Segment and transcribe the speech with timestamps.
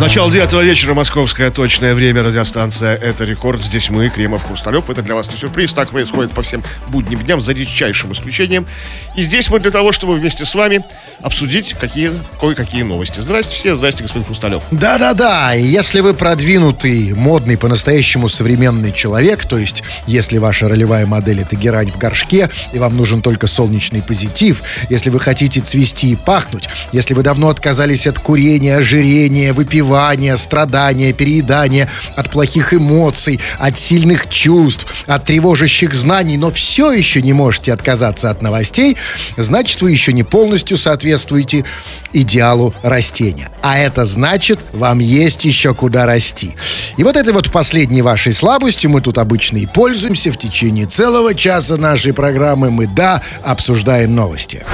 [0.00, 3.62] Начало девятого вечера, московское точное время, радиостанция «Это рекорд».
[3.62, 4.90] Здесь мы, Кремов, Хрусталев.
[4.90, 5.72] Это для вас не сюрприз.
[5.72, 8.66] Так происходит по всем будним дням, за редчайшим исключением.
[9.16, 10.84] И здесь мы для того, чтобы вместе с вами
[11.22, 13.20] обсудить какие, кое-какие новости.
[13.20, 14.62] Здрасте все, здрасте, господин Хрусталев.
[14.72, 21.56] Да-да-да, если вы продвинутый, модный, по-настоящему современный человек, то есть если ваша ролевая модель это
[21.56, 26.68] герань в горшке, и вам нужен только солнечный позитив, если вы хотите цвести и пахнуть,
[26.92, 33.78] если вы давно отказались от курения, ожирения, выпивания, выпивания, страдания, переедания, от плохих эмоций, от
[33.78, 38.96] сильных чувств, от тревожащих знаний, но все еще не можете отказаться от новостей,
[39.36, 41.64] значит, вы еще не полностью соответствуете
[42.12, 43.50] идеалу растения.
[43.62, 46.54] А это значит, вам есть еще куда расти.
[46.96, 51.34] И вот этой вот последней вашей слабостью мы тут обычно и пользуемся в течение целого
[51.34, 52.70] часа нашей программы.
[52.70, 54.64] Мы, да, обсуждаем новости.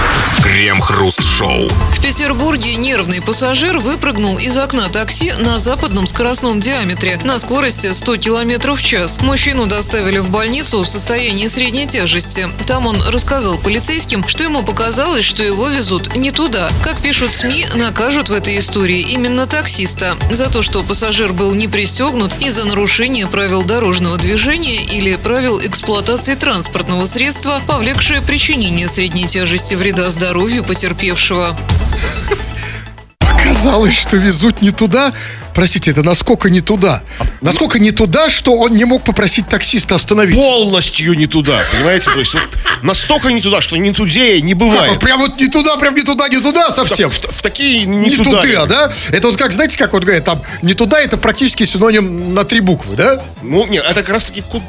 [0.43, 1.69] Крем-хруст-шоу.
[1.69, 8.17] В Петербурге нервный пассажир выпрыгнул из окна такси на западном скоростном диаметре на скорости 100
[8.19, 9.21] км в час.
[9.21, 12.49] Мужчину доставили в больницу в состоянии средней тяжести.
[12.67, 16.71] Там он рассказал полицейским, что ему показалось, что его везут не туда.
[16.83, 21.69] Как пишут СМИ, накажут в этой истории именно таксиста за то, что пассажир был не
[21.69, 29.75] пристегнут из-за нарушения правил дорожного движения или правил эксплуатации транспортного средства, повлекшее причинение средней тяжести
[29.75, 31.57] вреда здоровью потерпевшего.
[33.51, 35.13] Казалось, что везут не туда.
[35.57, 37.03] Простите, это насколько не туда?
[37.41, 40.37] Насколько не туда, что он не мог попросить таксиста остановить?
[40.37, 42.13] Полностью не туда, понимаете?
[42.13, 42.45] То есть вот
[42.83, 44.93] настолько не туда, что не тудее не бывает.
[44.93, 47.11] Как, прям вот не туда, прям не туда, не туда совсем.
[47.11, 48.41] В, в, в такие не, не туда.
[48.41, 48.93] туда, да?
[49.09, 52.61] Это вот как, знаете, как вот говорят, там не туда, это практически синоним на три
[52.61, 53.21] буквы, да?
[53.43, 54.61] Ну, нет, это как раз таки туда.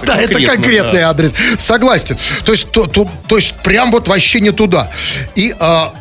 [0.04, 1.32] Да, это конкретный адрес.
[1.56, 2.18] Согласен.
[2.44, 4.90] То есть, то, то, то есть, прям вот вообще не туда.
[5.34, 5.94] И а,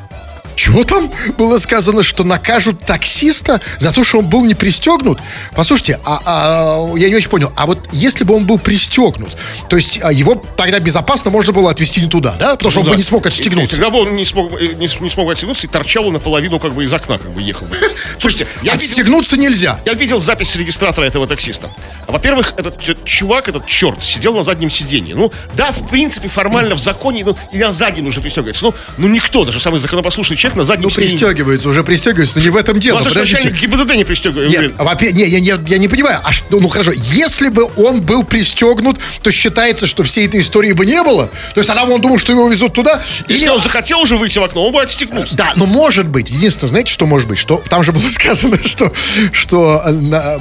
[0.65, 5.19] чего там было сказано, что накажут таксиста за то, что он был не пристегнут?
[5.53, 9.37] Послушайте, а, а, я не очень понял, а вот если бы он был пристегнут,
[9.69, 12.55] то есть а, его тогда безопасно можно было отвезти не туда, да?
[12.55, 12.91] Потому что ну, он да.
[12.93, 13.75] бы не смог отстегнуться.
[13.75, 16.73] И, тогда бы он не смог, э, не, не смог отстегнуться и торчал наполовину как
[16.73, 17.67] бы из окна как бы ехал.
[17.67, 17.77] Бы.
[18.19, 19.79] Слушайте, я отстегнуться видел, нельзя.
[19.85, 21.69] Я видел запись регистратора этого таксиста.
[22.07, 25.13] Во-первых, этот чувак, этот черт, сидел на заднем сиденье.
[25.13, 28.65] Ну, да, в принципе, формально в законе, ну, и на заднем нужно пристегиваться.
[28.65, 32.49] Ну, ну никто, даже самый законопослушный человек на заднем Ну, пристегивается, уже пристегивается, но не
[32.49, 32.99] в этом дело.
[32.99, 33.49] Ну, а подождите.
[33.49, 34.49] ГИБДД не пристегивает.
[34.49, 36.19] Нет, во-первых, не, я, я, я не понимаю.
[36.23, 40.71] А что, ну хорошо, если бы он был пристегнут, то считается, что всей этой истории
[40.73, 41.29] бы не было.
[41.53, 43.01] То есть, она он думал, что его везут туда.
[43.27, 43.49] Если или...
[43.49, 45.35] он захотел уже выйти в окно, он бы отстегнулся.
[45.35, 46.29] Да, но может быть.
[46.29, 47.37] Единственное, знаете, что может быть?
[47.37, 48.91] Что там же было сказано, что,
[49.31, 50.39] что на,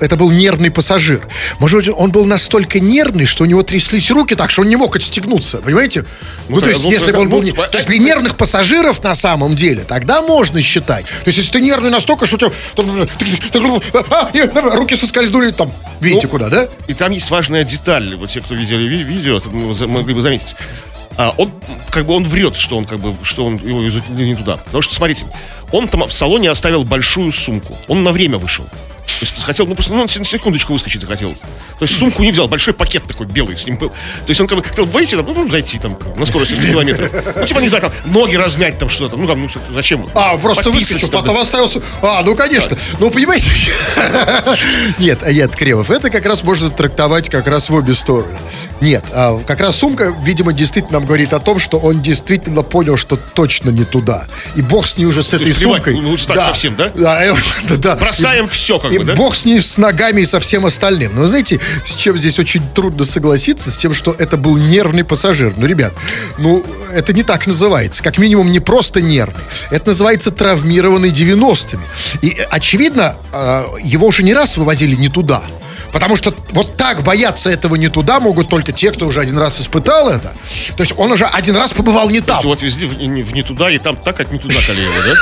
[0.00, 1.26] это был нервный пассажир.
[1.58, 4.76] Может быть, он был настолько нервный, что у него тряслись руки так, что он не
[4.76, 5.58] мог отстегнуться.
[5.58, 6.04] Понимаете?
[6.48, 7.42] Ну, ну то есть, ну, если бы он был...
[7.42, 11.06] Ну, то есть, для нервных пассажиров, на самом деле, тогда можно считать.
[11.06, 12.50] То есть, если ты нервный настолько, что у тебя
[14.10, 16.68] а, руки соскользнули там, видите, ну, куда, да?
[16.88, 18.14] И там есть важная деталь.
[18.16, 19.40] Вот те, кто видели видео,
[19.86, 20.56] могли бы заметить.
[21.16, 21.52] А, он
[21.90, 24.56] как бы он врет, что он как бы что он его везут не туда.
[24.56, 25.26] Потому что смотрите,
[25.72, 27.76] он там в салоне оставил большую сумку.
[27.88, 28.66] Он на время вышел.
[29.06, 31.34] То есть хотел, ну просто ну, на секундочку выскочить захотел.
[31.34, 33.90] То есть сумку не взял, большой пакет такой белый с ним был.
[33.90, 37.12] То есть он как бы хотел выйти, там, ну, зайти там на скорости 100 километров.
[37.36, 39.16] Ну, типа, не знаю, там, ноги размять там что-то.
[39.16, 40.08] Ну, там, ну, зачем?
[40.14, 41.80] А, просто выскочил, потом остался.
[42.02, 42.76] А, ну, конечно.
[42.98, 43.50] Ну, понимаете?
[44.98, 48.36] Нет, нет, Кремов, это как раз можно трактовать как раз в обе стороны.
[48.80, 52.96] Нет, а, как раз сумка, видимо, действительно нам говорит о том, что он действительно понял,
[52.96, 54.26] что точно не туда.
[54.56, 55.94] И бог с ней уже с этой сумкой.
[56.00, 56.90] Ну, так да, совсем, да?
[56.94, 57.34] Да,
[57.78, 57.96] да.
[57.96, 59.14] Бросаем все, как и бы, да?
[59.14, 61.12] бог с ней, с ногами и со всем остальным.
[61.14, 65.52] Но знаете, с чем здесь очень трудно согласиться, с тем, что это был нервный пассажир.
[65.56, 65.92] Ну, ребят,
[66.38, 68.02] ну, это не так называется.
[68.02, 69.42] Как минимум, не просто нервный.
[69.70, 71.82] Это называется травмированный 90-ми.
[72.22, 75.42] И, очевидно, а, его уже не раз вывозили не туда.
[75.94, 79.60] Потому что вот так бояться этого не туда могут только те, кто уже один раз
[79.60, 80.34] испытал это.
[80.76, 82.42] То есть он уже один раз побывал не там.
[82.42, 85.14] вот везли в, в не туда и там так, как не туда Калеева, да?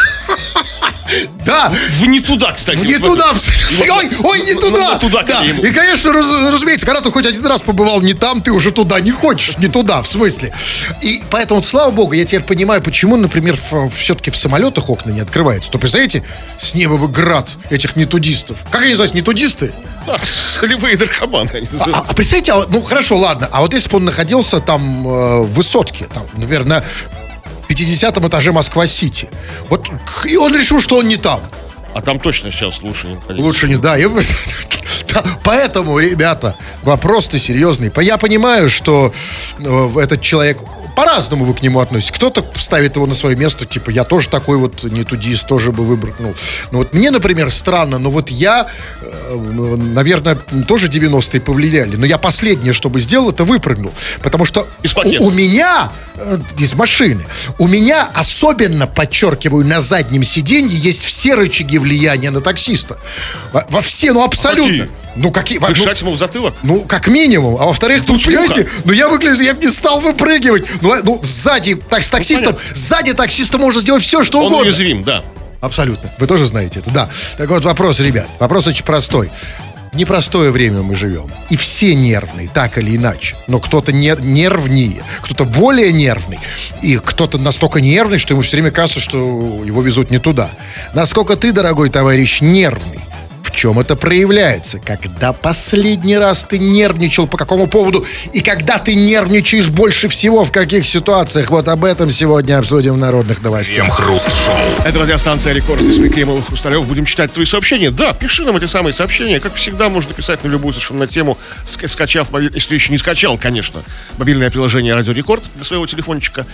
[1.45, 1.73] Да.
[1.91, 2.79] В не туда, кстати.
[2.79, 3.33] В не туда.
[3.81, 4.99] Ой, ой, не туда.
[4.99, 5.45] туда да.
[5.45, 9.01] И, конечно, раз, разумеется, когда ты хоть один раз побывал не там, ты уже туда
[9.01, 9.59] не хочешь.
[9.59, 10.53] Не туда, в смысле.
[11.01, 13.57] И поэтому, слава богу, я теперь понимаю, почему, например,
[13.97, 15.71] все-таки в самолетах окна не открываются.
[15.71, 16.23] То, представляете,
[16.59, 18.59] с неба бы град этих нетудистов.
[18.71, 19.73] Как они называются, нетудисты?
[20.07, 20.19] Да,
[20.61, 21.69] солевые наркоманы.
[21.79, 25.07] А, а, а представьте, а, ну хорошо, ладно, а вот если бы он находился там
[25.07, 26.85] э, в высотке, там, например, на
[27.69, 29.29] 50 этаже Москва-Сити.
[29.69, 29.87] Вот,
[30.25, 31.41] и он решил, что он не там.
[31.95, 33.97] А там точно сейчас лучше не Лучше не, да.
[33.97, 34.09] Я,
[35.13, 35.25] да.
[35.45, 37.93] Поэтому, ребята, вопрос-то серьезный.
[38.01, 39.13] Я понимаю, что
[39.59, 40.59] э, этот человек
[40.95, 42.13] по-разному вы к нему относитесь.
[42.13, 45.85] Кто-то ставит его на свое место, типа, я тоже такой вот не тудист, тоже бы
[45.85, 46.35] выбрыкнул.
[46.71, 48.67] Ну вот мне, например, странно, но вот я,
[49.01, 49.37] э,
[49.77, 50.37] наверное,
[50.67, 53.93] тоже 90-е повлияли, но я последнее, что бы сделал, это выпрыгнул.
[54.23, 55.23] Потому что Из пакета.
[55.23, 57.25] у, у меня, э, из машины,
[57.59, 62.99] у меня особенно, подчеркиваю, на заднем сиденье есть все рычаги влияния на таксиста.
[63.53, 64.72] Во, во все, ну абсолютно.
[64.81, 64.91] Какие?
[65.17, 65.59] Ну какие?
[65.59, 66.55] во- ну, Дышать ему в затылок.
[66.63, 67.57] ну, как минимум.
[67.61, 70.65] А во-вторых, тут, Тут понимаете, ну я выгляжу, я бы не стал выпрыгивать.
[70.81, 72.75] Ну, а- ну сзади, так, с таксистом, понятно.
[72.77, 74.65] сзади таксиста можно сделать все, что Он угодно.
[74.67, 75.23] уязвим, да.
[75.61, 76.11] Абсолютно.
[76.19, 77.09] Вы тоже знаете это, да.
[77.39, 78.27] Так вот, вопрос, ребят.
[78.41, 79.31] Вопрос очень простой.
[79.93, 81.27] В непростое время мы живем.
[81.51, 83.37] И все нервные, так или иначе.
[83.47, 86.39] Но кто-то нер- нервнее, кто-то более нервный.
[86.81, 89.19] И кто-то настолько нервный, что ему все время кажется, что
[89.63, 90.51] его везут не туда.
[90.95, 93.01] Насколько ты, дорогой товарищ, нервный?
[93.53, 94.79] В чем это проявляется?
[94.79, 98.05] Когда последний раз ты нервничал, по какому поводу?
[98.33, 101.51] И когда ты нервничаешь больше всего, в каких ситуациях?
[101.51, 103.77] Вот об этом сегодня обсудим в народных новостях.
[103.85, 104.55] Крем-хруст-шоу.
[104.87, 105.83] Это радиостанция Рекорд.
[105.83, 106.87] Здесь мы Кремов Хрусталев.
[106.87, 107.91] Будем читать твои сообщения.
[107.91, 109.39] Да, пиши нам эти самые сообщения.
[109.39, 113.83] Как всегда, можно писать на любую совершенно тему, ска- скачав, если еще не скачал, конечно,
[114.17, 116.47] мобильное приложение Радио Рекорд для своего телефончика.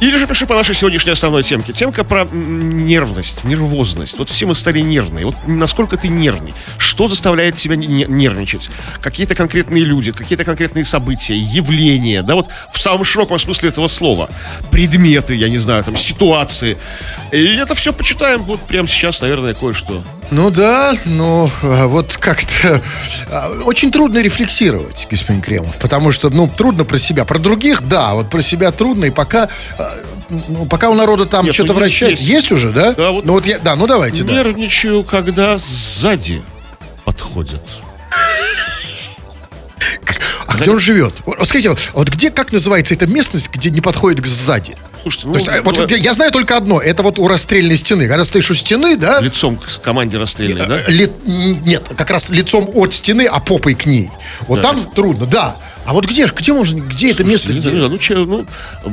[0.00, 1.72] Или же пиши по нашей сегодняшней основной темке.
[1.74, 4.18] Темка про нервность, нервозность.
[4.18, 5.26] Вот все мы стали нервные.
[5.26, 6.54] Вот насколько ты нервный?
[6.78, 8.70] Что заставляет тебя не- нервничать?
[9.02, 14.30] Какие-то конкретные люди, какие-то конкретные события, явления, да, вот в самом широком смысле этого слова.
[14.70, 16.78] Предметы, я не знаю, там, ситуации.
[17.30, 20.02] И это все почитаем вот прямо сейчас, наверное, кое-что.
[20.30, 20.94] Ну да,
[21.62, 22.80] а, вот как-то
[23.28, 27.24] а, очень трудно рефлексировать, господин Кремов, потому что, ну, трудно про себя.
[27.24, 29.92] Про других, да, вот про себя трудно, и пока, а,
[30.48, 32.22] ну, пока у народа там Нет, что-то ну, есть, вращается.
[32.24, 32.32] есть.
[32.32, 32.52] Есть.
[32.52, 32.92] уже, да?
[32.92, 34.32] Да, вот- Ну вот я, да, ну давайте, да.
[34.32, 36.44] Нервничаю, когда сзади
[37.04, 37.62] подходят.
[40.46, 41.22] А где он живет?
[41.26, 44.76] Вот, скажите, вот где, как называется эта местность, где не подходит к сзади?
[45.02, 48.06] Слушайте, ну, То есть, вот я знаю только одно, это вот у расстрельной стены.
[48.08, 49.20] Когда стоишь у стены, да?
[49.20, 50.82] лицом к команде расстрельной, да?
[50.86, 51.10] Ли-
[51.64, 54.10] нет, как раз лицом от стены, а попой к ней.
[54.46, 54.68] Вот Да.
[54.68, 55.56] там трудно, да.
[55.90, 57.52] А вот где, ж- где можно, где это место?
[57.52, 57.68] Где?
[57.68, 58.46] ну, че, ну,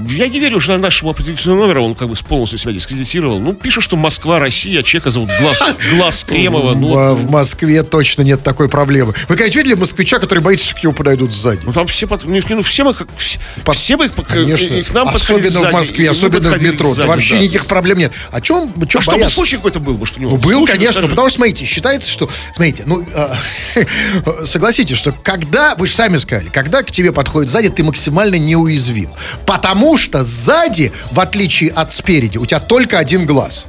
[0.10, 3.40] я не верю, что нашему определенного номера он как бы полностью себя дискредитировал.
[3.40, 6.74] Ну, пишет, что Москва, Россия, человека зовут Глаз, Глаз Кремова.
[6.74, 9.14] Ну, в, вот, в Москве точно нет такой проблемы.
[9.28, 11.62] Вы когда видели москвича, который боится, что к нему подойдут сзади?
[11.66, 14.82] ну, там все, не, ну, все мы как, все, мы Конечно.
[14.82, 16.96] к нам особенно в Москве, особенно в метро.
[16.96, 17.42] сзади, вообще да.
[17.42, 18.12] никаких проблем нет.
[18.32, 19.36] О чем, чем А чтобы бояться?
[19.36, 20.32] случай какой-то был, может, у него?
[20.32, 21.10] Ну, был, Случай, конечно, расскажи.
[21.10, 23.86] потому что, смотрите, считается, что, смотрите, ну, э,
[24.46, 29.10] согласитесь, что когда, вы же сами сказали, когда к тебе подходит сзади, ты максимально неуязвим.
[29.46, 33.68] Потому что сзади, в отличие от спереди, у тебя только один глаз.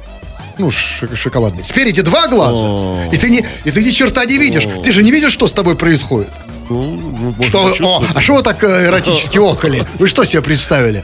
[0.57, 1.63] Ну, шоколадный.
[1.63, 4.67] Спереди два глаза, и ты, не, и ты ни черта не видишь.
[4.83, 6.29] Ты же не видишь, что с тобой происходит.
[6.69, 9.83] Ну, ну, Что, о, а что вы так э, эротически околи?
[9.97, 11.03] Вы что себе представили?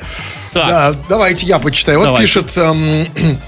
[0.53, 0.67] Так.
[0.67, 1.97] Да, давайте я почитаю.
[1.99, 2.27] Вот Давайте.
[2.27, 2.55] пишет...
[2.57, 3.07] эм,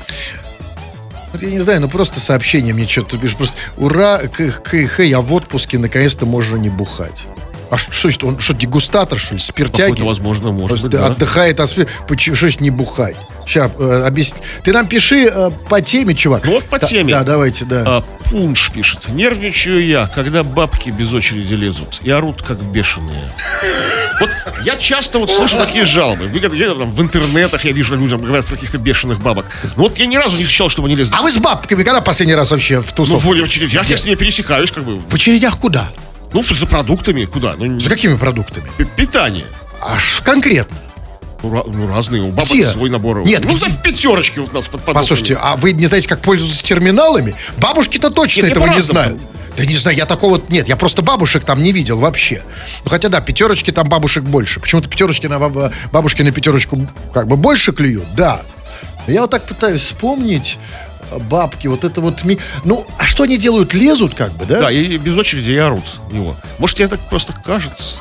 [1.34, 3.38] вот я не знаю, ну просто сообщение мне что-то пишет.
[3.38, 7.28] Просто ура, КХ, я в отпуске, наконец-то можно не бухать.
[7.70, 9.90] А что, что он что, дегустатор, что ли, спиртяги?
[9.92, 11.08] Какой-то, возможно, может быть, да.
[11.08, 11.88] Отдыхает от спир-
[12.18, 13.16] что ж не бухать?
[13.46, 14.40] Сейчас, объясни.
[14.64, 16.44] Ты нам пиши э, по теме, чувак.
[16.46, 17.14] Ну вот по Да, теме.
[17.14, 17.84] Да, давайте, да.
[17.86, 19.08] А, Пунш пишет.
[19.08, 23.30] Нервничаю я, когда бабки без очереди лезут и орут, как бешеные.
[24.20, 24.30] Вот
[24.64, 26.28] я часто вот слышу такие жалобы.
[26.28, 29.46] Вы, где-то там в интернетах я вижу, людям говорят каких-то бешеных бабок.
[29.76, 31.14] Но вот я ни разу не встречал, чтобы они лезли.
[31.18, 33.28] А вы с бабками когда последний раз вообще в Ну, тусовку?
[33.30, 34.98] в очередях я с ними пересекаюсь, как бы.
[34.98, 35.90] В очередях куда?
[36.34, 37.56] Ну, за продуктами куда?
[37.58, 38.66] Ну, За какими продуктами?
[38.96, 39.46] питание.
[39.82, 40.78] Аж конкретно.
[41.44, 42.24] Ну, ну, разные.
[42.24, 42.66] У бабок Где?
[42.68, 43.24] свой набор.
[43.24, 43.60] Нет, ну, где?
[43.60, 44.94] за пятерочки вот у нас под продуктами.
[44.96, 47.36] Послушайте, а вы не знаете, как пользоваться терминалами?
[47.58, 49.20] Бабушки-то точно Нет, этого не знают.
[49.56, 50.40] Да не знаю, я такого...
[50.50, 52.44] Нет, я просто бабушек там не видел вообще.
[52.84, 54.60] Ну, хотя, да, пятерочки там бабушек больше.
[54.60, 58.42] Почему-то пятерочки на баб- бабушки на пятерочку как бы больше клюют, да.
[59.08, 60.60] Я вот так пытаюсь вспомнить
[61.30, 62.24] бабки, вот это вот...
[62.24, 63.74] ми- Ну, а что они делают?
[63.74, 64.60] Лезут как бы, да?
[64.62, 66.36] Да, и без очереди и орут в него.
[66.60, 67.96] Может, тебе так просто кажется?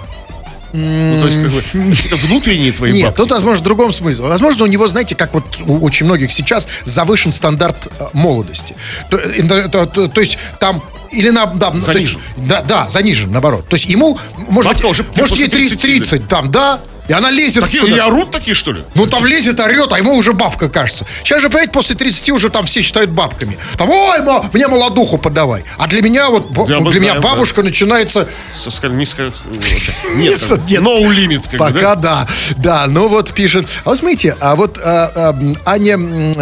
[0.72, 3.16] Ну, то есть, как бы, какие-то внутренние твои Нет, бабки.
[3.18, 4.24] тут, возможно, в другом смысле.
[4.26, 8.74] Возможно, у него, знаете, как вот у очень многих сейчас завышен стандарт э, молодости.
[9.08, 10.82] То, э, то- то- то- есть там
[11.12, 12.20] или на, да, то есть- Занижен.
[12.36, 13.66] да, да, занижен, наоборот.
[13.68, 14.18] То есть ему,
[14.50, 17.64] может Бабка быть, уже может ей 30, 30, 30, там, да, и она лезет.
[17.64, 17.96] Такие туда.
[17.96, 18.82] и орут такие, что ли?
[18.94, 21.06] Ну, там лезет, орет, а ему уже бабка кажется.
[21.22, 23.58] Сейчас же, понимаете, после 30 уже там все считают бабками.
[23.78, 25.64] Там, ой, ма, мне молодуху подавай.
[25.78, 27.28] А для меня вот, Да, мы для меня знаем, да.
[27.28, 29.32] бабушка начинается Со ска- низко...
[30.16, 32.26] Нет, Нет, no limit, как Пока да?
[32.26, 32.28] да.
[32.56, 33.80] Да, ну вот пишет.
[33.84, 35.96] А вот смотрите, а вот а, а, Аня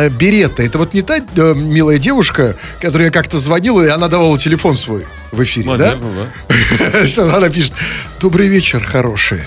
[0.09, 4.76] Беретта, это вот не та э, милая девушка, которая как-то звонила, и она давала телефон
[4.76, 7.06] свой в эфире, Наверное, да?
[7.06, 7.73] Что Она пишет,
[8.21, 9.47] добрый вечер, хорошие.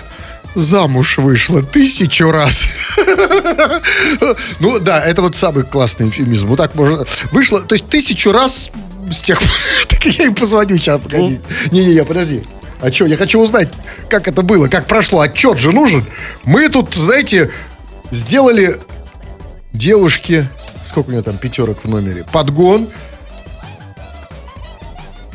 [0.57, 2.63] Замуж вышла тысячу раз.
[4.59, 6.47] Ну да, это вот самый классный эвфемизм.
[6.47, 7.05] Вот так можно...
[7.31, 8.71] Вышла, то есть тысячу раз
[9.11, 9.49] с тех пор...
[9.87, 11.39] Так я им позвоню сейчас, погоди.
[11.71, 12.43] Не-не-не, подожди.
[12.81, 13.69] А что, я хочу узнать,
[14.09, 15.21] как это было, как прошло.
[15.21, 16.05] Отчет же нужен.
[16.43, 17.51] Мы тут, знаете,
[18.11, 18.77] сделали
[19.73, 20.47] девушке...
[20.83, 22.25] Сколько у нее там пятерок в номере?
[22.31, 22.87] Подгон.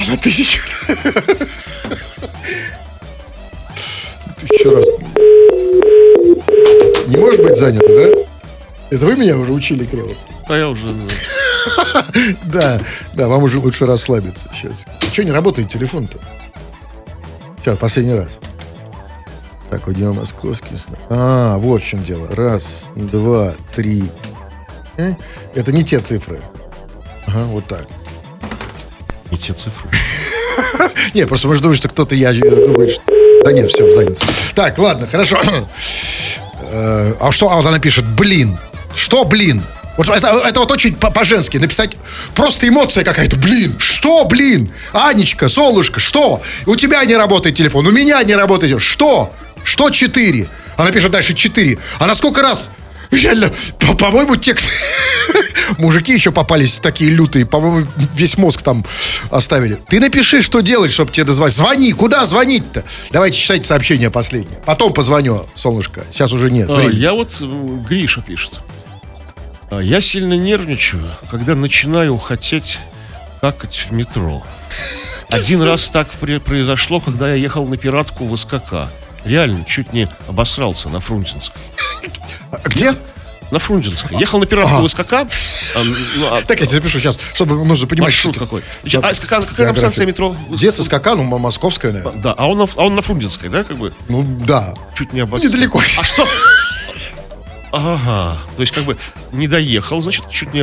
[0.09, 0.63] На тысячу.
[4.51, 5.02] Еще раз.
[7.53, 8.97] Быть занято, да?
[8.97, 10.09] Это вы меня уже учили, Крево?
[10.49, 10.87] А я уже...
[12.45, 12.81] Да,
[13.13, 14.87] да, вам уже лучше расслабиться сейчас.
[15.13, 16.19] Что не работает телефон-то?
[17.61, 18.39] Сейчас, последний раз.
[19.71, 20.77] Так, у него московский.
[21.11, 22.27] А, вот в чем дело.
[22.31, 24.05] Раз, два, три.
[24.97, 25.13] Э?
[25.55, 26.41] Это не те цифры.
[27.27, 27.87] Ага, вот так.
[29.31, 29.91] Не те цифры.
[31.15, 33.03] Не, просто может думать, что кто-то я думает, что...
[33.45, 34.25] Да нет, все, занято.
[34.55, 35.37] Так, ладно, хорошо.
[36.73, 38.05] Э, А что а вот она пишет?
[38.05, 38.57] Блин.
[38.95, 39.63] Что блин?
[39.99, 41.97] Вот это, это вот очень по- по-женски написать
[42.35, 43.37] просто эмоция какая-то.
[43.37, 44.71] Блин, что, блин?
[44.93, 46.41] Анечка, солнышко, что?
[46.67, 48.81] У тебя не работает телефон, у меня не работает.
[48.81, 49.33] Что?
[49.65, 50.49] Что четыре?
[50.79, 51.79] Она пишет дальше четыре.
[51.99, 52.71] А на сколько раз?
[53.11, 54.55] Реально, по- по-моему, кто-
[55.79, 58.85] мужики еще попались такие лютые, по-моему, весь мозг там
[59.33, 59.75] оставили.
[59.89, 61.55] Ты напиши, что делать, чтобы тебе дозвонить.
[61.57, 62.85] Звони, куда звонить-то?
[63.11, 64.59] Давайте читайте сообщение последнее.
[64.65, 66.05] Потом позвоню, солнышко.
[66.11, 66.69] Сейчас уже нет.
[66.71, 67.31] А, я вот...
[67.41, 68.61] м, Гриша пишет.
[69.71, 72.79] А, Я сильно нервничаю, когда начинаю хотеть
[73.41, 74.45] какать в метро.
[75.31, 76.09] Один раз так
[76.45, 78.89] произошло, когда я ехал на пиратку в СКК.
[79.25, 81.61] Реально, чуть не обосрался на Фрунзенской.
[82.51, 82.95] А Где?
[83.53, 84.19] На Фрунзенской.
[84.19, 84.47] Ехал на
[84.81, 85.13] в СКК.
[86.17, 88.07] ну, а Так, я тебе запишу сейчас, чтобы нужно понимать.
[88.07, 88.63] маршрут какой.
[89.03, 90.35] А СКК, какая там станция метро?
[90.49, 91.09] Где СКК?
[91.15, 92.23] Ну, московская, наверное.
[92.23, 93.93] Да, а он на, а он на Фрунзенской, да, как бы?
[94.09, 94.75] Ну, да.
[94.95, 95.55] Чуть не обосрался.
[95.55, 95.83] Недалеко.
[95.99, 96.27] А что?
[97.73, 98.99] Ага, то есть как бы
[99.33, 100.63] не доехал, значит, чуть не.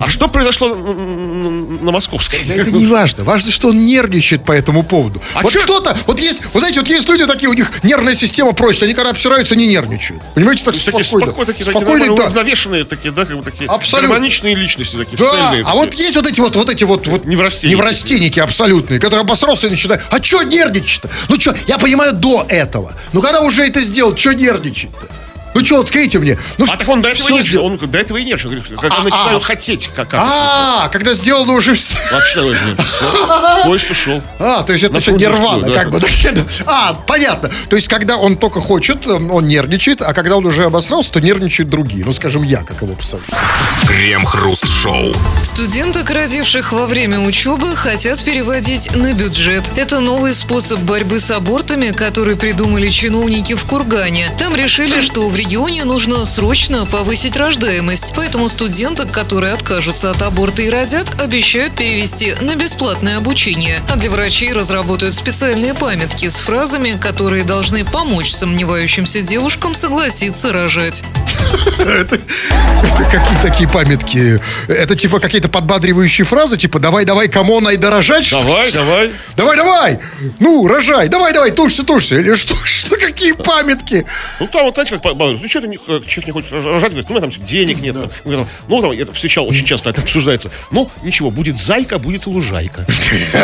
[0.00, 2.40] А что произошло на Московской?
[2.48, 3.22] Да это не важно.
[3.22, 5.22] Важно, что он нервничает по этому поводу.
[5.34, 8.52] А вот кто-то, вот есть, вот знаете, вот есть люди такие, у них нервная система
[8.54, 10.20] прочная, они когда обсираются, не нервничают.
[10.34, 11.26] Понимаете, так Такие спокойно.
[11.28, 12.22] спокойные, такие, Спокойно, нормально да.
[12.24, 14.08] уравновешенные такие, да, как бы такие Абсолютно.
[14.14, 15.64] гармоничные личности такие, Да, цельные.
[15.64, 17.76] а вот есть вот эти вот, вот эти вот, вот Неврастенники.
[17.76, 21.08] неврастенники абсолютные, которые обосрался и начинают, а что нервничать-то?
[21.28, 22.92] Ну что, я понимаю до этого.
[23.12, 25.06] Ну когда уже это сделал, что нервничать-то?
[25.54, 26.38] Ну что, вот скажите мне.
[26.58, 27.66] Ну, А так он до этого не сделал.
[27.66, 29.40] Он до этого и не что когда А, начинаю а.
[29.40, 30.08] хотеть, как.
[30.12, 31.96] А, когда сделано уже все.
[32.12, 32.82] А что это?
[32.82, 33.64] Всё.
[33.64, 34.22] Поезд ушел.
[34.38, 36.00] А, то есть это Фрунзенскую, нирвана, как бы.
[36.66, 37.50] А, понятно.
[37.68, 41.68] То есть, когда он только хочет, он нервничает, а когда он уже обосрался, то нервничают
[41.68, 42.04] другие.
[42.04, 43.24] Ну, скажем, я, как его посажу.
[43.86, 45.12] Крем-хруст-шоу.
[45.42, 49.64] Студенток, родивших во время учебы, хотят переводить на бюджет.
[49.76, 54.30] Это новый способ борьбы с абортами, который придумали чиновники в Кургане.
[54.38, 58.12] Там решили, что в регионе нужно срочно повысить рождаемость.
[58.16, 63.80] Поэтому студенток, которые откажутся от аборта и родят, обещают перевести на бесплатное обучение.
[63.88, 71.02] А для врачей разработают специальные памятки с фразами, которые должны помочь сомневающимся девушкам согласиться рожать.
[71.78, 72.18] Это
[73.10, 74.40] какие такие памятки?
[74.68, 78.44] Это типа какие-то подбадривающие фразы, типа «давай, давай, come on, айда рожать?» что ли?
[78.44, 79.12] Давай, давай.
[79.36, 79.98] Давай, давай!
[80.40, 81.08] Ну, рожай!
[81.08, 82.16] Давай, давай, тужься, тужься!
[82.16, 82.54] Или что?
[82.54, 84.04] Что, какие памятки?
[84.40, 86.92] Ну, там, вот, знаете, как, ну, что ты ты не рож- рожать?
[86.92, 87.94] Говорит, ну, у меня там денег нет.
[87.94, 88.10] там.
[88.24, 90.50] Ну, там, ну, там, это встречал, очень часто это обсуждается.
[90.70, 92.86] Ну, ничего, будет зайка, будет и лужайка.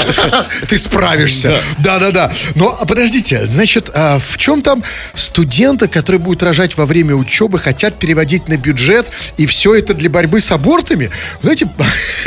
[0.69, 1.61] Ты справишься.
[1.79, 2.33] Да-да-да.
[2.55, 4.83] Но подождите, значит, а в чем там
[5.15, 10.11] студенты, которые будут рожать во время учебы, хотят переводить на бюджет, и все это для
[10.11, 11.11] борьбы с абортами?
[11.43, 11.69] Знаете,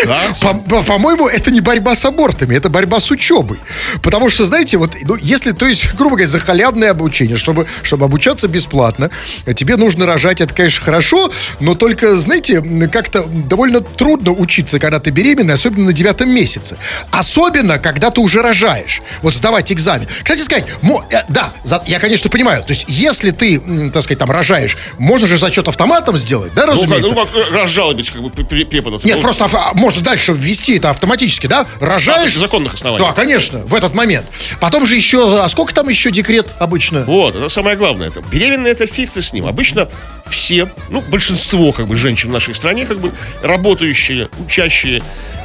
[0.05, 0.27] Да.
[0.41, 3.59] по- по- по-моему, это не борьба с абортами, это борьба с учебой.
[4.01, 8.05] Потому что, знаете, вот, ну, если, то есть, грубо говоря, за халявное обучение, чтобы, чтобы
[8.05, 9.09] обучаться бесплатно,
[9.53, 12.61] тебе нужно рожать, это, конечно, хорошо, но только, знаете,
[12.91, 16.77] как-то довольно трудно учиться, когда ты беременна, особенно на девятом месяце.
[17.11, 19.01] Особенно, когда ты уже рожаешь.
[19.21, 20.07] Вот сдавать экзамен.
[20.23, 23.59] Кстати сказать, мо- э, да, за- я, конечно, понимаю, то есть, если ты,
[23.93, 27.13] так сказать, там, рожаешь, можно же зачет автоматом сделать, да, Ну, разумеется?
[27.13, 29.03] ну, как разжалобить, как бы, пре- преподов.
[29.03, 31.65] Нет, Ну, просто авто- можно дальше ввести это автоматически, да?
[31.79, 32.35] Рожаешь.
[32.35, 33.09] законных основаниях.
[33.09, 34.25] Да, конечно, в этот момент.
[34.59, 37.03] Потом же еще, а сколько там еще декрет обычно?
[37.05, 38.07] Вот, это самое главное.
[38.09, 39.36] Это беременная это фиг ты с ним.
[39.45, 39.87] Обычно
[40.29, 45.01] все, ну, большинство, как бы, женщин в нашей стране, как бы, работающие, учащие,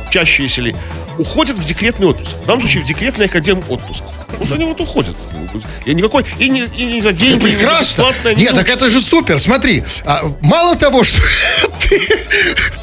[0.09, 0.77] учащиеся ли,
[1.19, 2.37] уходят в декретный отпуск.
[2.43, 4.03] В данном случае в декретный академ отпуск.
[4.39, 5.17] Вот они вот уходят.
[5.85, 7.81] И никакой, и не, и не за деньги, не Прекрасно.
[7.81, 8.35] бесплатно.
[8.35, 9.39] Нет, так это же супер.
[9.39, 11.21] Смотри, а, мало того, что
[11.89, 12.01] ты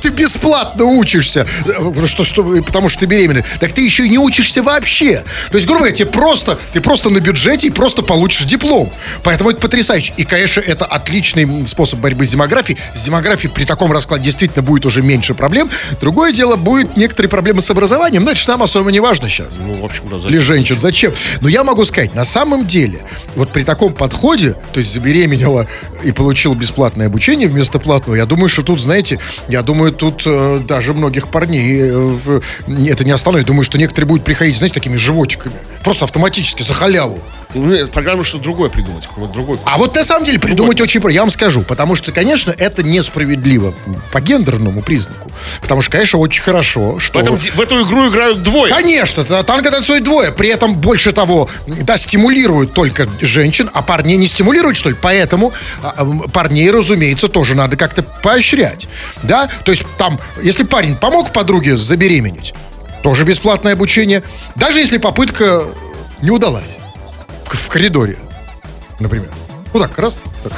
[0.02, 4.18] ты бесплатно учишься, э, что, что, потому что ты беременна, так ты еще и не
[4.18, 5.24] учишься вообще.
[5.52, 8.92] То есть, грубо говоря, тебе просто, ты просто на бюджете и просто получишь диплом.
[9.24, 10.14] Поэтому это потрясающе.
[10.18, 12.80] И, конечно, это отличный способ борьбы с демографией.
[12.96, 15.70] С демографией при таком раскладе действительно будет уже меньше проблем.
[16.02, 19.58] Другое дело, будет некоторые проблемы с образованием, но это же нам особо не важно сейчас.
[19.58, 21.14] Ну, в общем, да, Для женщин зачем?
[21.42, 23.02] Но я могу сказать, на самом деле,
[23.36, 25.68] вот при таком подходе, то есть забеременела
[26.04, 30.62] и получила бесплатное обучение вместо платного, я думаю, что тут, знаете, я думаю, тут э,
[30.68, 32.42] даже многих парней э,
[32.88, 33.48] это не остановит.
[33.48, 35.56] Думаю, что некоторые будут приходить, знаете, такими животиками.
[35.84, 37.20] Просто автоматически, за халяву.
[37.56, 39.58] Нет, программу что другое придумать, какой-то другой.
[39.66, 41.16] А вот на самом деле придумать очень просто.
[41.16, 43.74] Я вам скажу, потому что, конечно, это несправедливо
[44.12, 45.32] по гендерному признаку.
[45.60, 47.20] Потому что, конечно, очень хорошо, в, что...
[47.20, 48.72] этом, в эту игру играют двое.
[48.72, 50.32] Конечно, та- танго танцует двое.
[50.32, 54.96] При этом, больше того, да, стимулируют только женщин, а парней не стимулируют, что ли?
[55.02, 55.52] Поэтому
[55.82, 58.88] а, парней, разумеется, тоже надо как-то поощрять.
[59.24, 59.50] Да?
[59.66, 62.54] То есть там, если парень помог подруге забеременеть,
[63.02, 64.22] тоже бесплатное обучение.
[64.56, 65.64] Даже если попытка
[66.22, 66.79] не удалась.
[67.56, 68.18] В, коридоре,
[69.00, 69.30] например.
[69.72, 70.18] Ну так, раз.
[70.44, 70.52] так.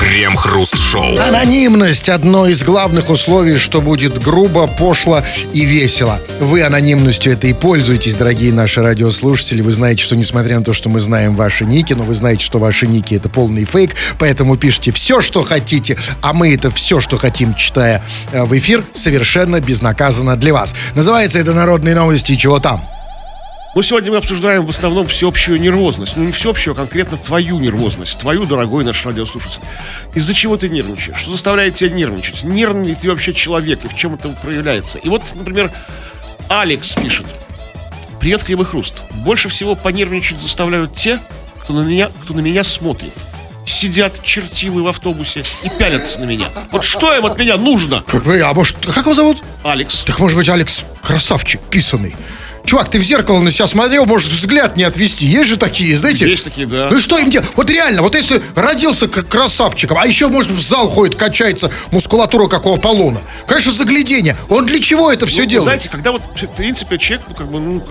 [0.00, 1.18] Крем-хруст-шоу.
[1.18, 5.22] Анонимность– одно из главных условий, что будет грубо, пошло
[5.52, 6.18] и весело.
[6.40, 9.60] Вы анонимностью это и пользуетесь, дорогие наши радиослушатели.
[9.60, 12.58] Вы знаете, что несмотря на то, что мы знаем ваши ники, но вы знаете, что
[12.58, 17.18] ваши ники– это полный фейк, поэтому пишите все, что хотите, а мы это все, что
[17.18, 20.74] хотим, читая э, в эфир, совершенно безнаказанно для вас.
[20.94, 22.34] Называется это «Народные новости.
[22.34, 22.82] Чего там?».
[23.74, 26.16] Ну, сегодня мы обсуждаем в основном всеобщую нервозность.
[26.16, 28.18] Ну, не всеобщую, а конкретно твою нервозность.
[28.20, 29.60] Твою, дорогой наш радиослушатель.
[30.14, 31.18] Из-за чего ты нервничаешь?
[31.18, 32.44] Что заставляет тебя нервничать?
[32.44, 33.84] Нервный ли ты вообще человек?
[33.84, 34.98] И в чем это проявляется?
[34.98, 35.72] И вот, например,
[36.48, 37.26] Алекс пишет.
[38.20, 39.02] Привет, и Хруст.
[39.10, 41.18] Больше всего понервничать заставляют те,
[41.60, 43.12] кто на меня, кто на меня смотрит.
[43.66, 46.48] Сидят чертилы в автобусе и пялятся на меня.
[46.70, 48.04] Вот что им от меня нужно?
[48.06, 49.42] Как а может, как его зовут?
[49.64, 50.02] Алекс.
[50.02, 52.14] Так может быть, Алекс красавчик, писанный.
[52.64, 55.26] Чувак, ты в зеркало на себя смотрел, может, взгляд не отвести.
[55.26, 56.26] Есть же такие, знаете?
[56.28, 56.88] Есть такие, да.
[56.90, 57.48] Ну и что им делать?
[57.56, 62.64] Вот реально, вот если родился красавчиком, а еще, может, в зал ходит, качается мускулатура, как
[62.64, 63.20] у Аполлона.
[63.46, 64.36] Конечно, заглядение.
[64.48, 65.64] Он для чего это все Ну, делает?
[65.64, 67.82] Знаете, когда вот, в принципе, человек, ну, как бы, ну,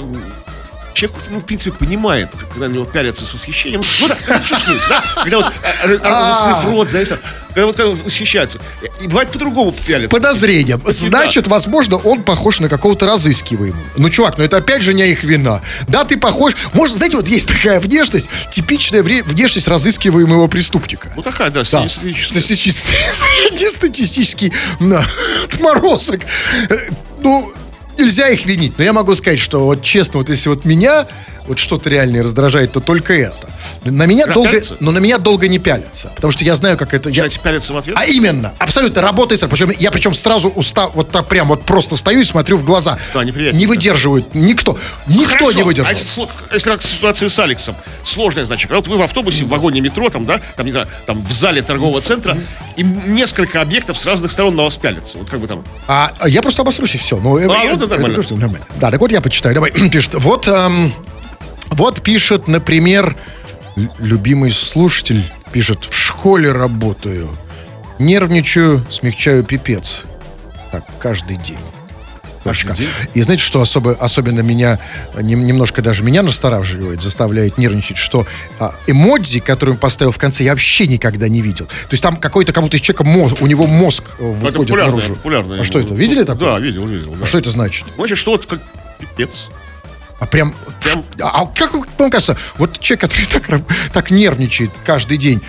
[0.93, 3.81] человек, ну, в принципе, понимает, когда на него пялятся с восхищением.
[4.01, 5.03] Ну, да, это чувствуется, да?
[5.23, 5.53] Когда вот
[5.83, 7.07] э, э, раскрыв рот, знаешь,
[7.53, 8.59] когда вот когда восхищаются.
[9.01, 10.09] И бывает по-другому пялятся.
[10.09, 10.81] Подозрением.
[10.85, 13.79] Значит, возможно, он похож на какого-то разыскиваемого.
[13.97, 15.61] Ну, чувак, ну это опять же не их вина.
[15.87, 16.53] Да, ты похож.
[16.73, 21.11] Может, знаете, вот есть такая внешность, типичная внешность разыскиваемого преступника.
[21.15, 21.63] Ну, такая, да.
[21.63, 25.03] Статистический- Среднестатистический на,
[25.45, 26.21] отморозок.
[26.69, 26.75] Э,
[27.19, 27.53] Ну,
[27.97, 28.73] нельзя их винить.
[28.77, 31.07] Но я могу сказать, что вот честно, вот если вот меня
[31.47, 33.49] вот что-то реально раздражает, то только это.
[33.83, 34.75] На меня Как долго, пялятся?
[34.79, 36.09] но на меня долго не пялятся.
[36.15, 37.09] Потому что я знаю, как это...
[37.09, 37.95] Я, Начинаете пялиться в ответ?
[37.99, 39.41] а именно, абсолютно работает.
[39.49, 42.97] Причем я причем сразу устав, вот так прям вот просто стою и смотрю в глаза.
[43.13, 44.77] Да, неприятно, Не выдерживают никто.
[45.07, 45.51] Никто Хорошо.
[45.53, 45.97] не А выдерживает.
[45.97, 50.09] если, сло- если ситуация с Алексом, сложная, значит, вот вы в автобусе, в вагоне метро,
[50.09, 52.37] там, да, там, не знаю, там в зале торгового центра,
[52.75, 55.17] и несколько объектов с разных сторон на вас пялятся.
[55.17, 55.63] Вот как бы там.
[55.87, 57.17] А а я просто обосрусь и все.
[57.19, 58.15] Ну, э, А, э, ну, да, это нормально.
[58.15, 58.65] просто нормально.
[58.79, 59.55] Да, так вот я почитаю.
[59.55, 60.15] Давай, пишет.
[60.15, 60.93] Вот, эм,
[61.73, 63.15] вот пишет, например,
[63.99, 67.29] любимый слушатель пишет, в школе работаю.
[67.99, 70.03] Нервничаю, смягчаю пипец.
[70.71, 71.59] Так, каждый день.
[73.13, 74.77] И знаете, что особо, особенно меня,
[75.15, 78.27] нем- немножко даже меня настораживает, заставляет нервничать, что
[78.59, 81.67] а, эмодзи, который он поставил в конце, я вообще никогда не видел.
[81.67, 84.57] То есть там какой-то, как будто из человека мозг, у него мозг э, Это выходит
[84.67, 85.15] популярное, наружу.
[85.15, 85.61] популярное.
[85.61, 85.93] А что это?
[85.93, 86.51] Видели такое?
[86.51, 87.11] Да, видел, видел.
[87.13, 87.23] да.
[87.23, 87.85] А что это значит?
[87.95, 88.59] Значит, что вот как
[88.99, 89.47] пипец.
[90.23, 90.55] А прям...
[90.81, 95.41] Прям- А как вам кажется, вот человек, который так, так нервничает каждый день,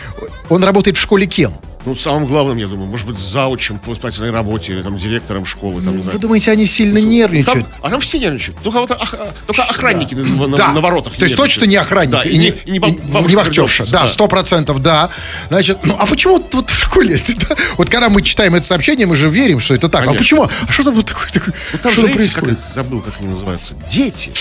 [0.48, 1.52] он работает в школе кем?
[1.87, 5.82] Ну, самым главным, я думаю, может быть, заучим по воспитательной работе или там директором школы.
[5.82, 7.66] Там, не Вы думаете, они сильно нервничают?
[7.66, 8.58] Там- а там все нервничают.
[8.62, 9.14] Только, вот ох-
[9.46, 10.72] только охранники на, на- да.
[10.72, 12.12] на воротах То есть точно не охранник.
[12.12, 13.84] Да, и, не, и не и бабушка не вахтерша.
[13.92, 15.10] Да, сто процентов, да.
[15.50, 17.20] Значит, ну а почему вот, вот в школе?
[17.48, 20.06] да, вот когда мы читаем это сообщение, мы же верим, что это так.
[20.06, 20.16] Конечно.
[20.16, 20.50] А почему?
[20.68, 21.28] А что там вот такое?
[21.28, 22.72] такое Ну, там что же там эти, как, происходит?
[22.74, 23.74] забыл, как они называются.
[23.90, 24.32] Дети.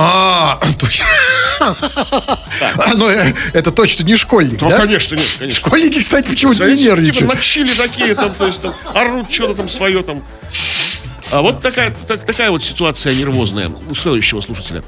[0.00, 1.02] А, есть-
[1.60, 1.74] А,
[2.94, 4.76] ну, э, это точно не школьник, Ну, да?
[4.76, 5.58] конечно, нет, конечно.
[5.60, 7.34] Школьники, кстати, почему-то не Типа нервничают.
[7.34, 10.22] на чили такие там, то есть там орут что-то там свое там.
[11.30, 14.82] А вот такая, так- такая вот ситуация нервозная у следующего слушателя.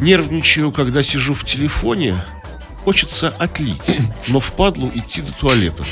[0.00, 2.14] Нервничаю, когда сижу в телефоне,
[2.84, 3.98] хочется отлить,
[4.28, 5.84] но впадлу идти до туалета.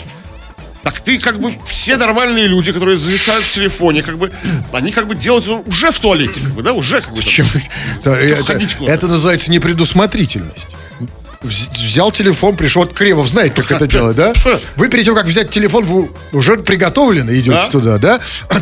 [0.87, 4.31] Так ты как бы все нормальные люди, которые зависают в телефоне, как бы,
[4.71, 7.21] они как бы делают это уже в туалете, как бы, да, уже как бы.
[7.21, 7.61] там.
[8.05, 10.77] Да, это, это называется непредусмотрительность.
[11.43, 14.33] вз- взял телефон, пришел, вот Кремов знает, как это делать, да?
[14.77, 17.67] Вы перед тем, как взять телефон, вы уже приготовлены идете Да.
[17.69, 18.21] туда, да?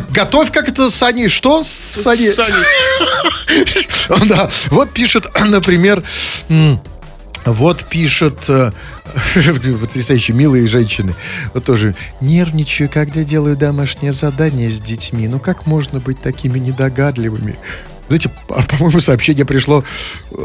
[0.09, 1.63] Готовь, как это, Сани, что?
[1.63, 2.31] Сани.
[2.31, 2.55] Саня,
[4.25, 6.01] Да, вот пишет, например,
[7.45, 8.71] вот пишет э,
[9.81, 11.15] потрясающе милые женщины.
[11.53, 15.27] Вот тоже нервничаю, когда делаю домашнее задание с детьми.
[15.27, 17.55] Ну как можно быть такими недогадливыми?
[18.07, 19.83] Знаете, по- по-моему, сообщение пришло,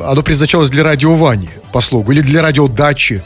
[0.05, 3.23] оно предназначалось для радио Вани по слогу, или для радио Дачи.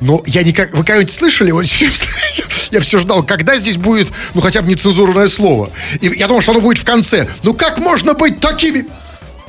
[0.00, 0.72] Но я никак...
[0.72, 1.52] Вы когда-нибудь слышали?
[2.70, 5.70] Я все ждал, когда здесь будет, ну, хотя бы нецензурное слово.
[6.00, 7.28] И я думал, что оно будет в конце.
[7.44, 8.86] Ну, как можно быть такими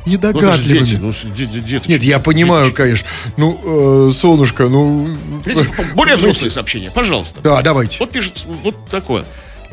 [0.05, 0.85] ну недогадливыми?
[0.85, 1.91] дети, ну де- де- деточки.
[1.91, 3.07] Нет, я понимаю, конечно.
[3.37, 5.15] Ну, э, солнышко, ну...
[5.43, 7.41] Знаете, более взрослые сообщения, пожалуйста.
[7.41, 7.97] Да, давайте.
[7.99, 9.25] Вот пишет вот такое.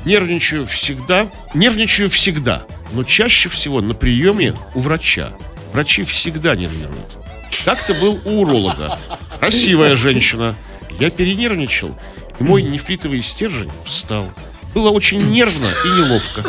[0.04, 5.32] Нервничаю всегда, нервничаю всегда, но чаще всего на приеме у врача.
[5.72, 7.18] Врачи всегда нервируют.
[7.64, 8.98] Как-то был у уролога.
[9.38, 10.54] Красивая женщина.
[10.98, 11.96] Я перенервничал,
[12.38, 14.28] и мой нефритовый стержень встал.
[14.74, 16.44] Было очень нервно и неловко.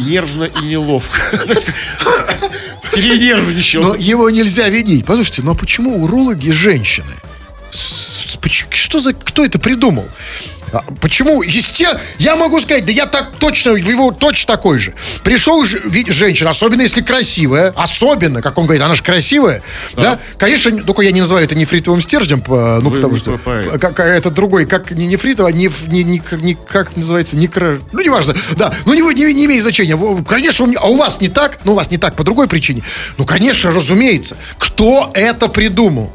[0.00, 1.20] Нервно и неловко.
[2.94, 3.82] Перенервничал.
[3.82, 5.04] Но его нельзя винить.
[5.06, 7.12] Послушайте, ну а почему урологи женщины?
[8.42, 9.12] С- с- поч- Что за...
[9.12, 10.08] Кто это придумал?
[10.72, 11.42] А Почему?
[11.42, 11.88] Есте...
[12.18, 14.94] Я могу сказать, да я так точно, его точно такой же.
[15.24, 19.62] Пришел ж- женщина, особенно если красивая, особенно, как он говорит, она же красивая,
[19.96, 20.18] да?
[20.38, 23.30] Конечно, н- только я не называю это нефритовым стержнем, по- ну, Вы потому что
[23.80, 27.80] как, это другой, как не нефритово, а не, не, не, не- как называется, не кра-
[27.90, 29.98] ну, неважно, да, ну, не, не, не имеет значения,
[30.28, 32.82] конечно, а у вас не так, ну, у вас не так по другой причине,
[33.18, 36.14] ну, конечно, разумеется, кто это придумал?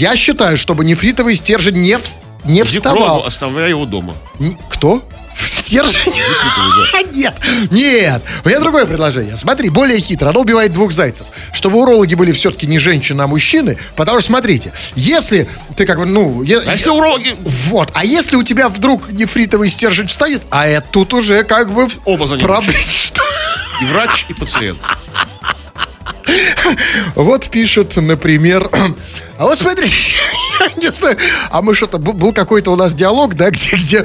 [0.00, 3.22] Я считаю, чтобы нефритовый стержень не, вс- не вставал.
[3.26, 4.14] оставляй его дома.
[4.38, 5.02] Н- Кто?
[5.36, 6.00] Стержень?
[6.06, 6.72] Нефритовый,
[7.04, 7.12] да.
[7.12, 7.34] Нет,
[7.70, 8.22] нет.
[8.44, 9.36] У меня другое предложение.
[9.36, 10.30] Смотри, более хитро.
[10.30, 11.26] Оно убивает двух зайцев.
[11.52, 13.76] Чтобы урологи были все-таки не женщины, а мужчины.
[13.94, 16.42] Потому что, смотрите, если ты как бы, ну...
[16.42, 17.90] е- А если урологи Вот.
[17.92, 21.88] А если у тебя вдруг нефритовый стержень встанет, а это тут уже как бы...
[22.06, 22.86] Оба за ним проблем- отвечают.
[22.96, 23.22] Что?
[23.82, 24.78] и врач, и пациент.
[27.14, 28.70] Вот пишет, например...
[29.38, 29.86] А вот смотри,
[30.76, 31.16] не знаю,
[31.50, 34.04] а мы что-то, был, какой-то у нас диалог, да, где, где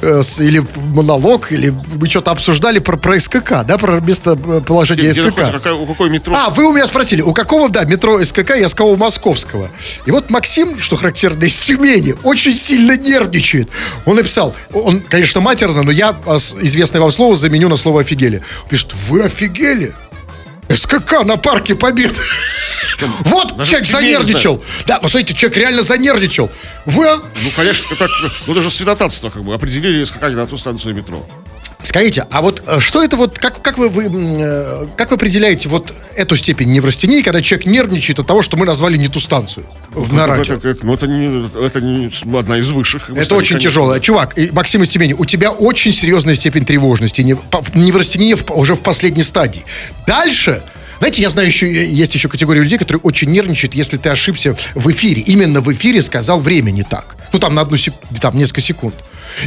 [0.00, 5.26] э, или монолог, или мы что-то обсуждали про, про СКК, да, про местоположение Где СКК.
[5.26, 6.34] находится, какая- у какой метро?
[6.36, 9.68] А, вы у меня спросили, у какого, да, метро СКК я сказал у московского.
[10.04, 13.68] И вот Максим, что характерно, из Тюмени, очень сильно нервничает.
[14.04, 18.42] Он написал, он, конечно, матерно, но я а, известное вам слово заменю на слово офигели.
[18.64, 19.92] Он пишет, вы офигели?
[20.74, 22.14] СКК на парке Победы.
[23.20, 24.64] Вот Даже человек занервничал.
[24.86, 26.50] Да, посмотрите, человек реально занервничал.
[26.86, 28.10] Вы Ну, конечно, так,
[28.46, 31.26] ну, даже святотатство, как бы, определили скакание на ту станцию метро.
[31.82, 35.68] Скажите, а вот э, что это вот, как, как, вы, вы, э, как вы определяете
[35.68, 39.66] вот эту степень неврастении, когда человек нервничает от того, что мы назвали не ту станцию
[39.90, 40.54] в, на Ну, радио?
[40.54, 43.10] Это, это- ну, это не, это не одна из высших.
[43.10, 43.58] Это очень конечно.
[43.70, 43.98] тяжело.
[43.98, 47.22] Чувак, и Максим из Тюмени, у тебя очень серьезная степень тревожности.
[47.74, 49.64] Неврастения уже в последней стадии.
[50.06, 50.62] Дальше...
[50.98, 54.56] Знаете, я знаю еще, э, есть еще категория людей, которые очень нервничают, если ты ошибся
[54.76, 55.20] в эфире.
[55.22, 57.16] Именно в эфире сказал время не так.
[57.32, 58.94] Ну, там на одну секунду, там несколько секунд.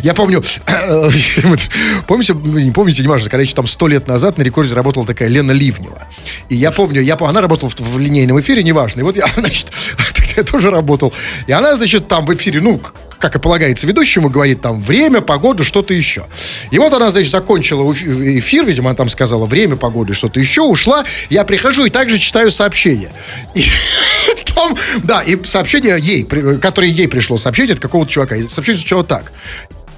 [0.03, 0.41] Я помню,
[2.07, 5.51] помните, не помните, не важно, еще там сто лет назад на рекорде работала такая Лена
[5.51, 6.01] Ливнева.
[6.49, 9.01] И я помню, я, она работала в, в линейном эфире, неважно.
[9.01, 9.67] И вот я, значит,
[9.97, 11.13] тогда я тоже работал.
[11.47, 12.81] И она, значит, там в эфире, ну,
[13.19, 16.25] как и полагается ведущему, говорит там время, погоду, что-то еще.
[16.71, 20.61] И вот она, значит, закончила эф- эфир, видимо, она там сказала время, погоду, что-то еще,
[20.61, 21.03] ушла.
[21.29, 23.11] Я прихожу и также читаю сообщение.
[23.53, 23.63] И
[24.53, 28.35] там, да, и сообщение ей, которое ей пришло, сообщение от какого-то чувака.
[28.35, 29.31] И сообщение звучало так.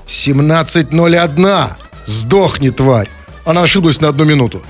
[0.08, 1.70] 17.01.
[2.06, 3.10] Сдохни, тварь.
[3.46, 4.64] Она ошиблась на одну минуту.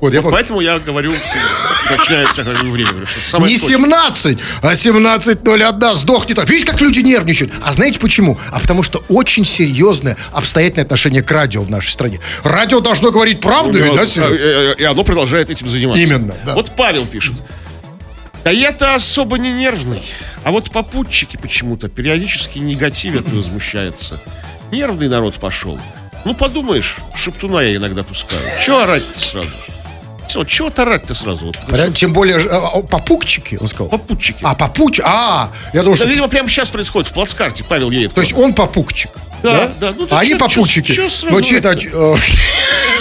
[0.00, 0.36] Вот, я помню.
[0.36, 1.12] Поэтому я говорю,
[1.86, 2.90] уточняю всякое время.
[2.90, 3.06] Говорю,
[3.46, 3.78] Не точное.
[3.78, 5.94] 17, а 17.01.
[5.94, 6.48] Сдохни так.
[6.50, 7.52] Видите, как люди нервничают?
[7.64, 8.36] А знаете почему?
[8.50, 12.18] А потому что очень серьезное обстоятельное отношение к радио в нашей стране.
[12.42, 14.34] Радио должно говорить правду, Ну, ведь, да, а, Серега?
[14.34, 16.02] э, э, И оно продолжает этим заниматься.
[16.02, 16.54] Именно, да.
[16.54, 17.36] Вот Павел пишет.
[18.42, 20.02] Да я-то особо не нервный.
[20.42, 24.20] А вот попутчики почему-то периодически негативят и возмущаются.
[24.72, 25.78] Нервный народ пошел.
[26.24, 28.40] Ну, подумаешь, шептуна я иногда пускаю.
[28.64, 29.48] Чего орать-то сразу?
[30.28, 31.46] Все, чего орать-то сразу?
[31.46, 33.88] Вот, Прям Тем более, э, а, попукчики, он сказал.
[33.88, 34.38] попутчики.
[34.42, 34.98] А, попуч...
[35.04, 36.08] А, я думал, Да, что...
[36.08, 37.08] видимо, прямо сейчас происходит.
[37.10, 38.14] В плацкарте Павел едет.
[38.14, 39.10] То есть он попукчик.
[39.42, 39.92] Да, да.
[39.94, 40.86] Ну, ты а они чё- попутчики.
[40.92, 42.16] чё- чё сразу Ну.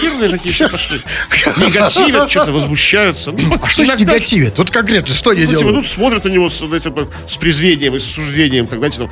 [0.04, 1.02] Э, такие все пошли.
[1.58, 3.32] Негативят, что-то возмущаются.
[3.32, 4.58] Ну, А что значит негативит?
[4.58, 5.80] Вот конкретно, что они Ну, типа, делают?
[5.80, 6.94] тут смотрят на него с, знаете,
[7.28, 9.10] с презрением и с осуждением, так, знаете, там,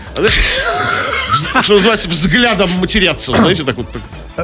[1.54, 3.88] а что называется, взглядом матерятся, знаете, так вот.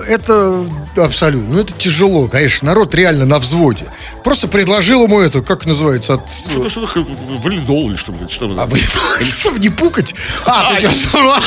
[0.07, 0.65] Это
[0.97, 1.55] абсолютно.
[1.55, 2.67] Ну, это тяжело, конечно.
[2.67, 3.85] Народ реально на взводе.
[4.23, 6.21] Просто предложил ему это, как называется, от...
[6.49, 7.05] Что-то, что такое,
[7.43, 8.29] валидол или что-то.
[8.29, 8.85] Что А, блин,
[9.21, 10.13] чтобы не пукать.
[10.45, 11.07] А, ты сейчас...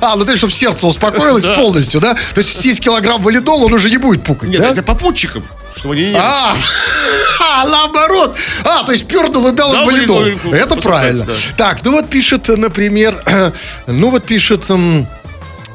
[0.00, 2.14] А, ну ты, чтобы сердце успокоилось полностью, да?
[2.14, 4.70] То есть съесть килограмм валидола, он уже не будет пукать, Нет, да?
[4.70, 5.44] это попутчикам,
[5.76, 6.16] чтобы они не...
[6.16, 6.54] А,
[7.40, 8.36] а, наоборот.
[8.64, 10.24] А, то есть пернул и дал валидол.
[10.52, 11.26] Это правильно.
[11.56, 13.22] Так, ну вот пишет, например,
[13.86, 14.70] ну вот пишет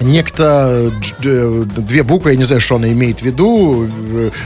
[0.01, 0.91] некто,
[1.23, 3.87] э, две буквы, я не знаю, что она имеет в виду,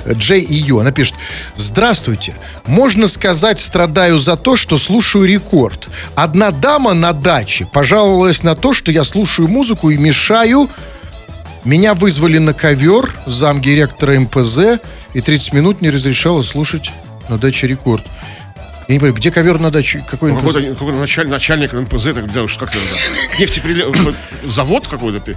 [0.06, 0.80] э, Джей и Ю.
[0.80, 1.15] Она пишет,
[1.56, 5.89] здравствуйте, можно сказать, страдаю за то, что слушаю рекорд.
[6.15, 10.69] Одна дама на даче пожаловалась на то, что я слушаю музыку и мешаю
[11.65, 14.80] меня вызвали на ковер, замдиректора МПЗ,
[15.13, 16.91] и 30 минут не разрешала слушать
[17.30, 18.04] на даче рекорд.
[18.88, 20.04] Я не понимаю, где ковер на даче?
[20.10, 20.54] Какой Ну, МПЗ?
[20.56, 25.32] Какой-то какой началь- начальник НПЗ, так где уж как-то да, нефтеприле- завод какой-то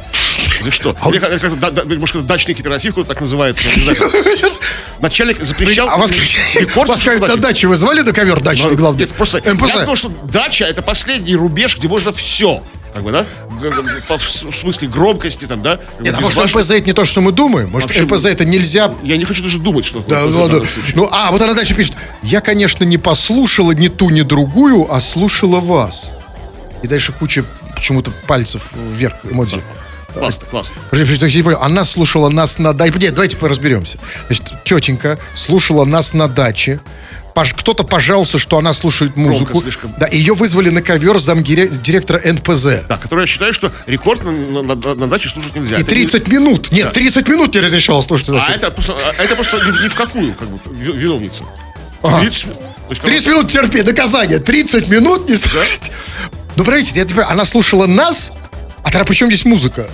[0.60, 0.96] или что?
[1.08, 3.68] Или как- как- да- да, может, какой-то дачный кооператив, так называется.
[5.00, 6.10] Начальник запрещал А вас,
[6.54, 9.00] рекорд вас как на даче вызвали на ковер дачный, Ну, главный?
[9.00, 9.68] Нет, просто МПЗ.
[9.68, 12.62] я думал, что дача это последний рубеж, где можно все.
[12.94, 13.26] Как бы, да?
[13.50, 15.78] В смысле громкости там, да?
[15.78, 16.54] Как Нет, а может.
[16.54, 17.68] МПЗ это не то, что мы думаем?
[17.70, 18.94] Может, Вообще, МПЗ это нельзя...
[19.02, 20.52] Я не хочу даже думать, что Да, МПЗ ладно.
[20.52, 20.92] данном случае.
[20.94, 21.94] Ну, а, вот она дальше пишет.
[22.22, 26.12] Я, конечно, не послушала ни ту, ни другую, а слушала вас.
[26.84, 29.60] И дальше куча почему-то пальцев вверх эмодзи.
[30.12, 30.76] Классно, классно.
[30.90, 31.58] Подожди, не понял.
[31.60, 32.96] Она слушала нас на даче.
[32.98, 33.98] Нет, давайте разберемся.
[34.28, 36.78] Значит, тетенька слушала нас на даче.
[37.34, 39.60] Кто-то пожаловался, что она слушает музыку.
[39.98, 42.66] Да, ее вызвали на ковер замдиректора НПЗ.
[42.88, 44.30] Да, который я считаю, что рекорд на,
[44.62, 45.76] на- на- на даче слушать нельзя.
[45.76, 46.70] И Это не- 30 минут.
[46.70, 48.28] Нет, 30 минут не разрешала слушать.
[48.30, 51.44] А это просто, а это просто ни, ни в какую, как бы, ви- виновница.
[52.02, 52.20] Ага.
[52.20, 52.58] 30 минут.
[52.60, 54.38] То есть, 30 минут терпи, доказание.
[54.38, 55.90] 30 минут не слушать.
[56.56, 58.30] Ну, подождите, я теперь, она слушала нас,
[58.84, 59.86] а тогда при чем здесь музыка?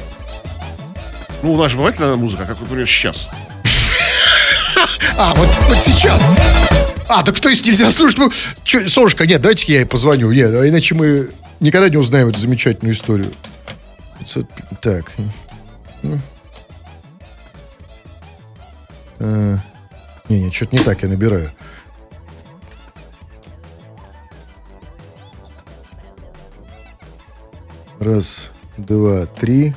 [1.42, 3.28] Ну, у нас же бывает иногда музыка, как, например, сейчас.
[5.16, 6.20] А, вот, вот сейчас.
[7.12, 8.18] А, так то есть нельзя слушать.
[8.18, 8.30] Ну,
[8.62, 8.86] чё,
[9.24, 10.30] нет, давайте я ей позвоню.
[10.30, 13.32] Нет, а иначе мы никогда не узнаем эту замечательную историю.
[14.20, 14.46] 500
[14.80, 15.12] Так.
[19.18, 19.58] Э,
[20.28, 21.50] Не, не, что-то не так я набираю.
[27.98, 29.74] Раз, два, три.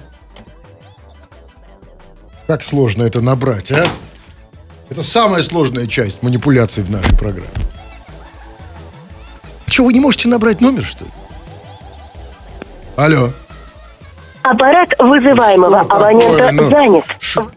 [2.45, 3.87] Как сложно это набрать, а?
[4.89, 7.47] Это самая сложная часть манипуляций в нашей программе.
[9.67, 11.11] Что, вы не можете набрать номер, что ли?
[12.95, 13.31] Алло.
[14.43, 16.69] Аппарат вызываемого Что абонента такое, ну?
[16.69, 17.05] занят.
[17.19, 17.49] Шо?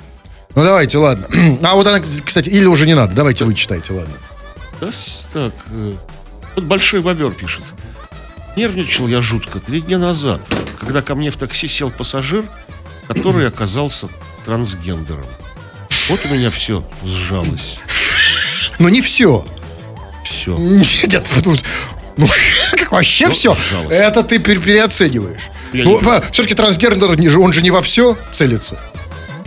[0.55, 1.27] Ну, давайте, ладно.
[1.63, 3.13] А вот она, кстати, или уже не надо.
[3.15, 4.15] Давайте вы читайте, ладно.
[4.81, 4.91] Да,
[5.33, 5.93] так, э,
[6.55, 7.65] вот Большой Бобер пишет.
[8.57, 10.41] Нервничал я жутко три дня назад,
[10.81, 12.45] когда ко мне в такси сел пассажир,
[13.09, 14.09] который оказался
[14.47, 15.27] трансгендером.
[16.09, 17.79] Вот у меня все сжалось.
[18.79, 19.45] Но не все.
[20.25, 20.57] Все.
[20.59, 21.61] Нет, вот,
[22.17, 22.29] ну,
[22.73, 23.57] как вообще Ну, все?
[23.91, 25.43] Это ты пере- переоцениваешь.
[25.73, 28.79] Я Ну, не- все-таки трансгендер, не он же не во все целится.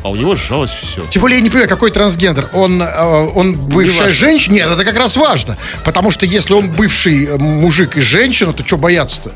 [0.04, 1.06] А у него сжалось все.
[1.10, 2.50] Тем более я не понимаю, какой трансгендер.
[2.54, 3.02] Он, э,
[3.36, 4.14] он бывшая важно.
[4.14, 4.54] женщина?
[4.54, 5.58] Нет, это как раз важно.
[5.84, 9.34] Потому что если он бывший э, мужик и женщина, то что бояться-то?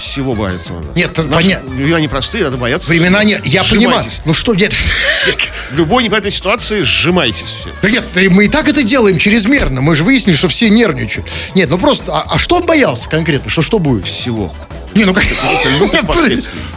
[0.00, 0.86] Всего бояться надо.
[0.94, 1.70] Нет, Наши понятно.
[1.70, 2.88] Времена непростые, надо бояться.
[2.88, 3.46] Времена нет.
[3.46, 4.04] Я понимаю.
[4.24, 4.72] Ну что, нет.
[4.72, 7.68] В любой непонятной ситуации сжимайтесь все.
[7.82, 9.82] Да нет, мы и так это делаем чрезмерно.
[9.82, 11.28] Мы же выяснили, что все нервничают.
[11.54, 13.50] Нет, ну просто, а, а что он боялся конкретно?
[13.50, 14.06] Что, что будет?
[14.06, 14.52] Всего.
[14.94, 15.24] Не, ну как...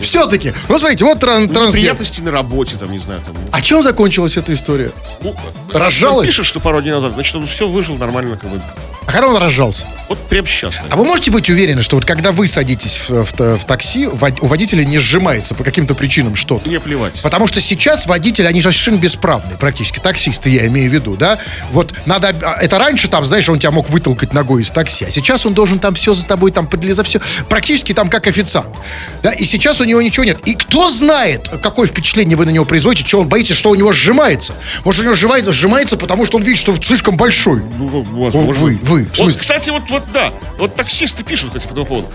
[0.01, 0.53] Все-таки.
[0.69, 1.69] Ну, смотрите, вот тран- трансгендер.
[1.69, 3.35] Неприятности на работе, там, не знаю, там.
[3.51, 4.91] А чем закончилась эта история?
[5.21, 5.35] Ну,
[5.71, 6.21] Разжалось?
[6.21, 8.61] он пишет, что пару дней назад, значит, он все выжил нормально, как бы.
[9.05, 9.85] А когда он разжался?
[10.07, 10.81] Вот прям сейчас.
[10.89, 14.15] А вы можете быть уверены, что вот когда вы садитесь в, в- в такси, у
[14.45, 16.69] водителя не сжимается по каким-то причинам что-то?
[16.69, 17.21] Мне плевать.
[17.21, 21.37] Потому что сейчас водители, они совершенно бесправные, практически, таксисты, я имею в виду, да?
[21.73, 25.11] Вот надо, а, это раньше там, знаешь, он тебя мог вытолкать ногой из такси, а
[25.11, 28.75] сейчас он должен там все за тобой, там, подлезать, все, практически там как официант,
[29.23, 29.31] да?
[29.31, 30.37] И сейчас у него ничего нет.
[30.45, 33.91] И кто знает, какое впечатление вы на него производите, что он боится, что у него
[33.91, 34.53] сжимается.
[34.85, 37.63] Может, у него сжимается, сжимается, потому что он видит, что слишком большой.
[37.79, 38.53] Ну, возможно.
[38.53, 40.31] вы, вы, Вот, кстати, вот, вот да.
[40.59, 42.07] Вот таксисты пишут, кстати, по этому поводу.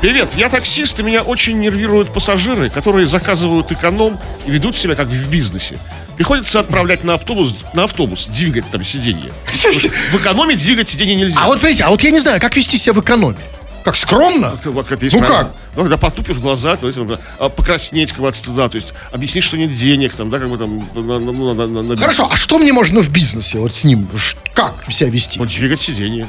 [0.00, 5.08] Привет, я таксист, и меня очень нервируют пассажиры, которые заказывают эконом и ведут себя как
[5.08, 5.78] в бизнесе.
[6.16, 9.32] Приходится отправлять на автобус, на автобус, двигать там сиденье.
[10.12, 11.40] В экономе двигать сиденье нельзя.
[11.40, 13.38] А вот, понимаете, а вот я не знаю, как вести себя в экономе.
[13.84, 14.54] Как скромно?
[14.58, 15.52] Это вот это есть Ну как?
[15.76, 18.76] Ну, когда потупишь глаза, то есть, ну, да, а, покраснеть как бы от стыда, то
[18.76, 21.82] есть объяснить, что нет денег, там, да, как бы там, на, на- ну, на- на-
[21.82, 24.08] на Хорошо, а что мне можно в бизнесе вот с ним?
[24.54, 25.38] Как себя вести?
[25.38, 26.26] Вот двигать сиденье.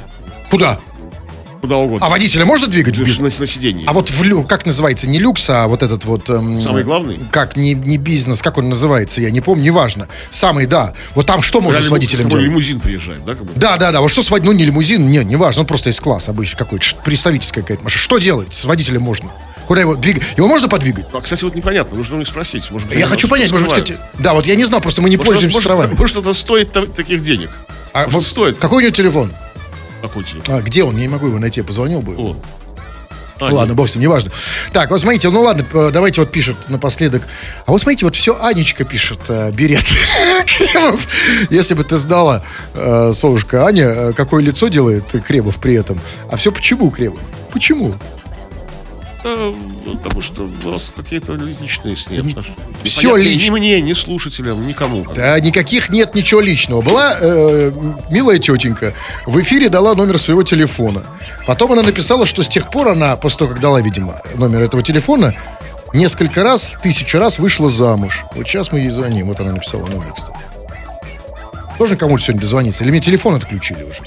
[0.49, 0.79] Куда?
[1.65, 2.06] Куда угодно.
[2.06, 3.86] А водителя можно двигать на, на, сиденье.
[3.88, 6.30] А вот в лю, как называется, не люкс, а вот этот вот...
[6.30, 7.19] эм, Самый главный?
[7.32, 10.08] Как, не, не бизнес, как он называется, я не помню, неважно.
[10.30, 10.93] Самый, да.
[11.15, 12.45] Вот там что можно с водителем делать?
[12.45, 13.34] лимузин приезжает, да?
[13.34, 13.54] Как бы?
[13.56, 14.01] Да, да, да.
[14.01, 16.58] Вот что с водителем, ну не лимузин, не, не важно, он просто из класса обычно
[16.58, 18.01] какой-то, представительская какая-то машина.
[18.01, 19.30] Что делать с водителем можно?
[19.65, 20.23] Куда его двигать?
[20.38, 21.06] Его можно подвигать?
[21.12, 22.69] А, кстати, вот непонятно, нужно у них спросить.
[22.69, 25.17] Может Я хочу понять, может быть, кстати, да, вот я не знал, просто мы не
[25.17, 25.95] Может, пользуемся может, островами.
[25.97, 27.49] Может, это стоит та- таких денег.
[27.93, 28.58] А может, вот стоит?
[28.60, 29.32] Какой у него телефон?
[30.01, 30.55] Телефон?
[30.55, 30.95] А, где он?
[30.95, 32.15] Я не могу его найти, я позвонил бы.
[32.17, 32.36] О.
[33.39, 33.75] А, ладно, нет.
[33.75, 34.31] бог с ним, неважно.
[34.71, 37.23] Так, вот смотрите, ну ладно, э, давайте вот пишет напоследок.
[37.65, 39.84] А вот смотрите, вот все Анечка пишет, э, берет.
[40.45, 41.05] Кремов.
[41.49, 45.99] Если бы ты знала, э, солнышко, Аня, э, какое лицо делает Кремов при этом.
[46.31, 47.19] А все почему Кремов?
[47.51, 47.93] Почему?
[49.25, 49.35] Да,
[49.85, 52.57] ну, потому что у нас какие-то личные с ней отношения.
[52.83, 53.53] Непонятные лично.
[53.53, 55.03] Ни мне, ни слушателям, никому.
[55.15, 56.81] Да, никаких нет ничего личного.
[56.81, 57.71] Была э,
[58.11, 58.93] милая тетенька,
[59.25, 61.01] в эфире дала номер своего телефона.
[61.47, 64.83] Потом она написала, что с тех пор она, после того, как дала, видимо, номер этого
[64.83, 65.33] телефона,
[65.91, 68.25] несколько раз, тысячу раз вышла замуж.
[68.35, 69.25] Вот сейчас мы ей звоним.
[69.25, 70.38] Вот она написала номер, кстати.
[71.79, 72.83] Тоже кому-то сегодня дозвониться?
[72.83, 74.01] Или мне телефон отключили уже?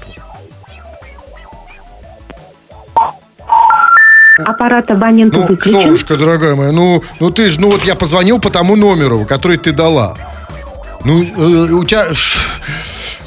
[4.44, 5.72] Аппарат абонента Ну, выключен.
[5.72, 9.57] солнышко, дорогая моя, ну, ну ты же, ну вот я позвонил по тому номеру, который
[9.57, 10.16] ты дала.
[11.05, 12.07] Ну, э, у тебя...
[12.09, 12.38] Может,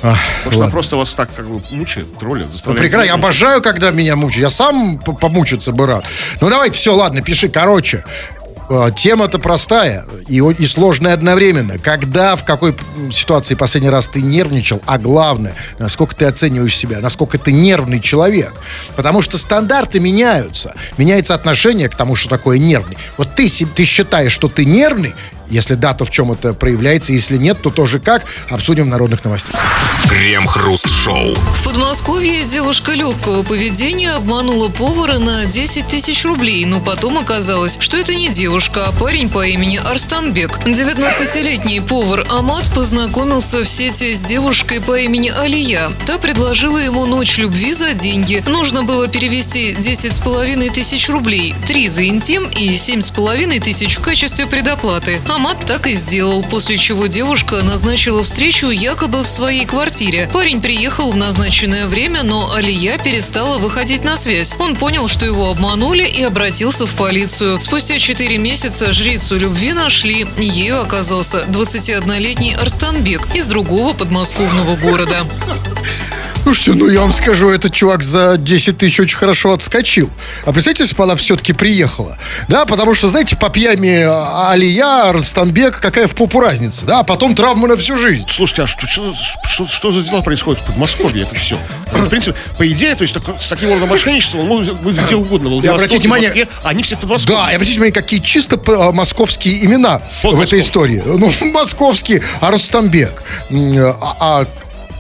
[0.03, 0.71] она ладно.
[0.71, 2.81] просто вас так как бы мучает, троллит, Ну, заставляет.
[2.81, 4.41] прекрасно, я обожаю, когда меня мучают.
[4.43, 6.05] Я сам помучиться бы рад.
[6.41, 7.49] Ну, давайте, все, ладно, пиши.
[7.49, 8.03] Короче,
[8.95, 11.77] тема-то простая и, и сложная одновременно.
[11.77, 12.75] Когда, в какой
[13.11, 18.53] ситуации последний раз ты нервничал, а главное, насколько ты оцениваешь себя, насколько ты нервный человек.
[18.95, 20.73] Потому что стандарты меняются.
[20.97, 22.97] Меняется отношение к тому, что такое нервный.
[23.17, 25.13] Вот ты, ты считаешь, что ты нервный,
[25.51, 29.23] если да, то в чем это проявляется, если нет, то тоже как, обсудим в народных
[29.23, 29.61] новостях.
[30.09, 31.35] Крем-хруст-шоу.
[31.35, 37.97] В Подмосковье девушка легкого поведения обманула повара на 10 тысяч рублей, но потом оказалось, что
[37.97, 40.57] это не девушка, а парень по имени Арстанбек.
[40.65, 45.91] 19-летний повар Амат познакомился в сети с девушкой по имени Алия.
[46.07, 48.43] Та предложила ему ночь любви за деньги.
[48.47, 53.59] Нужно было перевести 10 с половиной тысяч рублей, 3 за интим и 7 с половиной
[53.59, 55.21] тысяч в качестве предоплаты.
[55.27, 60.29] Амат так и сделал, после чего девушка назначила встречу якобы в своей квартире.
[60.31, 64.53] Парень приехал в назначенное время, но Алия перестала выходить на связь.
[64.59, 67.59] Он понял, что его обманули и обратился в полицию.
[67.59, 70.27] Спустя 4 месяца жрицу любви нашли.
[70.37, 75.25] Ею оказался 21-летний Арстанбек из другого подмосковного города.
[76.43, 80.09] Слушайте, ну я вам скажу, этот чувак за 10 тысяч очень хорошо отскочил.
[80.45, 82.17] А представьте, если бы она все-таки приехала.
[82.47, 86.85] Да, потому что, знаете, по пьями а, Алия, Ростамбек, какая в попу разница.
[86.85, 88.25] Да, а потом травмы на всю жизнь.
[88.27, 89.13] Слушайте, а что, что,
[89.45, 91.23] что- что за дела происходят в Подмосковье?
[91.23, 91.57] Это все.
[91.87, 95.15] В принципе, по идее, то есть так- с таким родом мошенничества он может быть где
[95.15, 95.47] угодно.
[95.47, 97.37] В Владивостоке, обратите внимание- Москве, а они все в Подмосковье.
[97.39, 100.59] Да, и обратите внимание, какие чисто а, московские имена Вот в этой московский.
[100.59, 101.01] истории.
[101.05, 104.45] Ну, московский, а Ростамбек, м, а- а-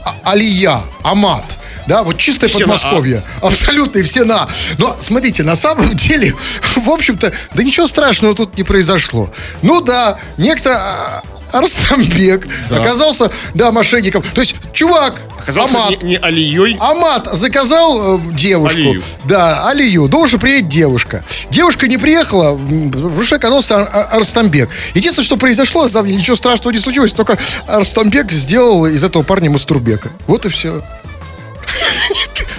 [0.05, 1.43] а- Алия, Амат.
[1.87, 3.23] Да, вот чистое Все на Подмосковье.
[3.41, 4.47] Абсолютно, и все на.
[4.77, 6.35] Но, смотрите, на самом деле,
[6.75, 9.31] в общем-то, да ничего страшного тут не произошло.
[9.61, 14.23] Ну да, некто а, Арстамбек оказался, да, мошенником.
[14.33, 16.77] То есть, чувак, Оказался Амат, не, не Алией.
[16.79, 18.77] Амат заказал э, девушку.
[18.77, 19.03] Алию.
[19.25, 20.07] Да, Алию.
[20.07, 21.23] Должен приедет девушка.
[21.49, 22.57] Девушка не приехала,
[22.91, 24.69] потому что оказался Ар- Ар- Арстамбек.
[24.93, 29.49] Единственное, что произошло, на деле, ничего страшного не случилось, только Арстамбек сделал из этого парня
[29.49, 30.09] Мастурбека.
[30.27, 30.83] Вот и все.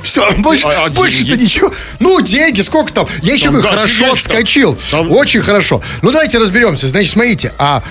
[0.02, 1.72] Все, больше, А- а больше-то ничего.
[2.00, 3.06] Ну, деньги, сколько там?
[3.22, 4.78] Я еще Там, говорю, да, хорошо отскочил.
[4.90, 5.80] Там- Очень хорошо.
[6.02, 6.88] Ну, давайте разберемся.
[6.88, 7.82] Значит, смотрите, а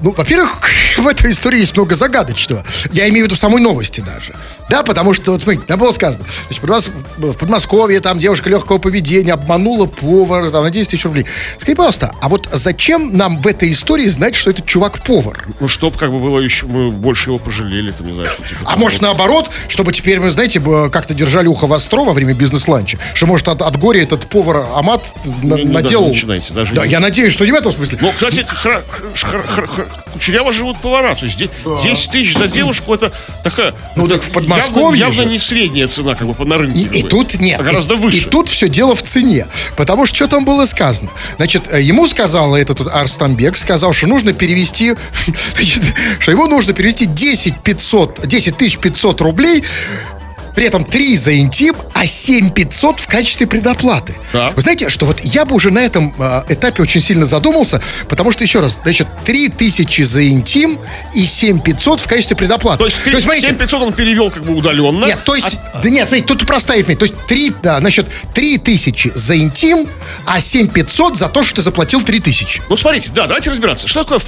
[0.00, 0.60] ну, во-первых,
[0.98, 2.64] в этой истории есть много загадочного.
[2.92, 4.34] Я имею в виду в самой новости даже.
[4.68, 9.32] Да, потому что, вот смотрите, там было сказано, значит, в Подмосковье там девушка легкого поведения
[9.34, 11.26] обманула повара там, на 10 тысяч рублей.
[11.58, 15.44] Скажи, пожалуйста, а вот зачем нам в этой истории знать, что этот чувак повар?
[15.60, 18.60] Ну, чтоб как бы было еще, мы больше его пожалели, там, не знаю, что типа.
[18.64, 23.26] А может наоборот, чтобы теперь мы, знаете, как-то держали ухо востро во время бизнес-ланча, что
[23.26, 25.02] может от, от горя этот повар Амат
[25.42, 26.04] на- не наделал...
[26.08, 27.98] даже начинайте, даже да, не- я надеюсь, что не в этом смысле.
[28.00, 28.82] Ну, кстати, хра-
[29.14, 29.61] хра-
[30.12, 31.14] кучеряво живут повара.
[31.14, 31.50] То есть де-
[31.82, 33.74] 10 тысяч за девушку это такая.
[33.96, 36.80] Ну, так в Подмосковье Явно, явно не средняя цена, как бы по на рынке.
[36.80, 37.60] И, и тут нет.
[37.60, 38.18] а гораздо выше.
[38.18, 39.46] И тут все дело в цене.
[39.76, 41.10] Потому что что там было сказано?
[41.36, 44.94] Значит, э, ему сказал этот Арстамбек, сказал, что нужно перевести,
[46.20, 49.64] что ему нужно перевести 10 500, 10 тысяч 500 рублей
[50.54, 54.14] при этом 3 за интим, а 7500 в качестве предоплаты.
[54.32, 54.50] Да.
[54.50, 58.32] Вы знаете, что вот я бы уже на этом э, этапе очень сильно задумался, потому
[58.32, 60.78] что, еще раз, значит, 3000 за интим
[61.14, 62.78] и 7500 в качестве предоплаты.
[62.78, 65.04] То есть, три- смотрите, 7500 он перевел как бы удаленно.
[65.06, 67.06] нет, то есть, А- да нет, смотрите, тут простая арифметика.
[67.06, 69.88] То есть 3, да, значит, 3 тысячи за интим,
[70.26, 72.60] а 7500 за то, что ты заплатил 3 тысячи.
[72.68, 73.88] Ну, смотрите, да, давайте разбираться.
[73.88, 74.18] Что такое,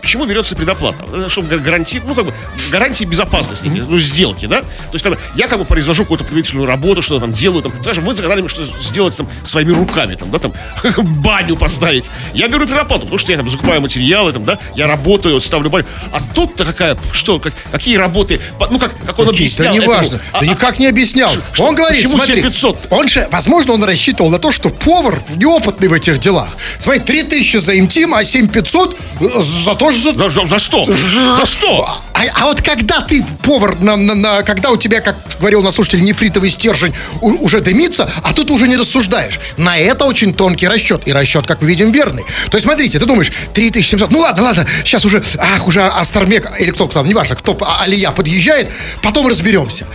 [0.00, 1.28] почему берется предоплата?
[1.28, 2.32] Чтобы гарантии, ну, как бы,
[2.70, 4.60] гарантии безопасности, ну, сделки, да?
[4.60, 8.04] То есть, когда я как бы произвожу какую-то подготовительную работу, что-то там делаю, там, скажем,
[8.04, 10.52] вы загадали мне что сделать там своими руками, там, да, там,
[11.22, 12.10] баню поставить.
[12.34, 15.86] Я беру предоплату, потому что я там закупаю материалы, там, да, я работаю, ставлю баню.
[16.12, 18.38] А тут-то какая, что, как- какие работы,
[18.70, 19.74] ну, как, как он объяснял.
[19.74, 20.20] да неважно.
[20.32, 21.30] А- да а- никак не объяснял.
[21.30, 22.88] Что- он говорит, почему смотри, 7500?
[22.90, 26.48] он же, возможно, он рассчитывал на то, что повар неопытный в этих делах.
[26.80, 28.94] Смотри, 3 тысячи за интим, а 7500
[29.42, 30.14] за то, что...
[30.14, 30.84] За, за- за что?
[30.84, 31.88] За что?
[32.12, 35.74] А, а вот когда ты повар, на, на- на- когда у тебя, как говорил наш
[35.74, 39.40] слушатель, нефритовый стержень у- уже дымится, а тут уже не рассуждаешь.
[39.56, 41.02] На это очень тонкий расчет.
[41.06, 42.24] И расчет, как мы видим, верный.
[42.50, 46.70] То есть, смотрите, ты думаешь, 3700, ну ладно, ладно, сейчас уже, ах, уже Астармек, или
[46.70, 48.68] кто там, неважно, кто, а- Алия подъезжает,
[49.02, 49.86] потом разберемся.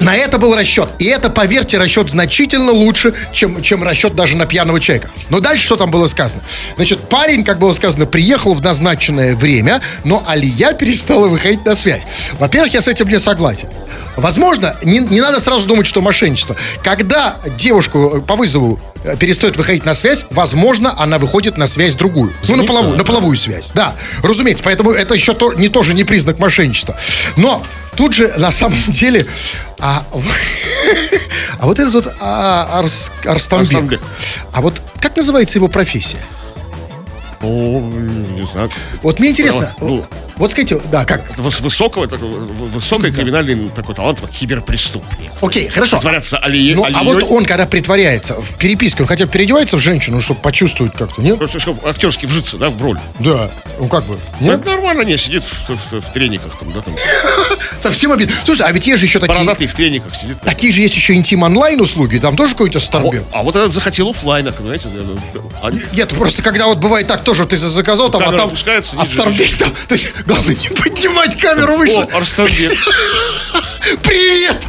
[0.00, 0.88] На это был расчет.
[0.98, 5.10] И это, поверьте, расчет значительно лучше, чем, чем расчет даже на пьяного человека.
[5.30, 6.42] Но дальше что там было сказано?
[6.76, 12.02] Значит, парень, как было сказано, приехал в назначенное время, но Алия перестала выходить на связь.
[12.38, 13.68] Во-первых, я с этим не согласен.
[14.16, 16.56] Возможно, не, не надо сразу думать, что мошенничество.
[16.82, 21.96] Когда девушку э, по вызову э, перестает выходить на связь, возможно, она выходит на связь
[21.96, 22.32] другую.
[22.48, 23.72] Ну, на половую, на половую связь.
[23.74, 24.64] Да, разумеется.
[24.64, 26.96] Поэтому это еще то, не тоже не признак мошенничества.
[27.36, 27.62] Но
[27.96, 29.26] тут же, на самом деле,
[29.78, 30.04] а,
[31.58, 34.00] а вот этот вот а, Арс- Арстамбек, Арстамбек.
[34.52, 36.18] а вот как называется его профессия?
[37.42, 38.70] Ну, не знаю.
[39.02, 40.04] Вот мне интересно, Ну,
[40.36, 41.22] вот скажите, да, как?
[41.38, 45.30] Выс- Высокого, такого, в- высокий криминальный такой талант, как киберпреступник.
[45.40, 45.96] Окей, хорошо.
[45.96, 47.04] Притворяться Алие, Ну, а Алией.
[47.04, 51.22] вот он, когда притворяется в переписке, он хотя бы переодевается в женщину, чтобы почувствовать как-то,
[51.22, 51.38] нет?
[51.38, 52.98] Просто чтобы актерски вжиться, да, в роль.
[53.18, 53.50] Да.
[53.78, 54.60] Ну, как бы, Ну, нет?
[54.60, 56.94] это нормально, не, сидит в, в- в трениках, там, да, там.
[57.78, 58.34] Совсем обидно.
[58.44, 59.34] Слушай, а ведь есть же еще такие...
[59.34, 60.40] Бородатый в трениках сидит.
[60.42, 63.24] Такие же есть еще интим-онлайн услуги, там тоже какой-то А, Старбек.
[63.32, 64.88] а вот этот захотел оффлайна, понимаете?
[64.94, 65.40] да, да.
[65.62, 68.46] А- Нет, просто когда вот бывает так тоже, ты заказал там, а там...
[68.48, 69.72] опускается, А ниже Старбек там...
[69.88, 71.96] То есть, главное не поднимать камеру выше.
[72.12, 72.72] О, Арстамбек.
[74.02, 74.62] Привет!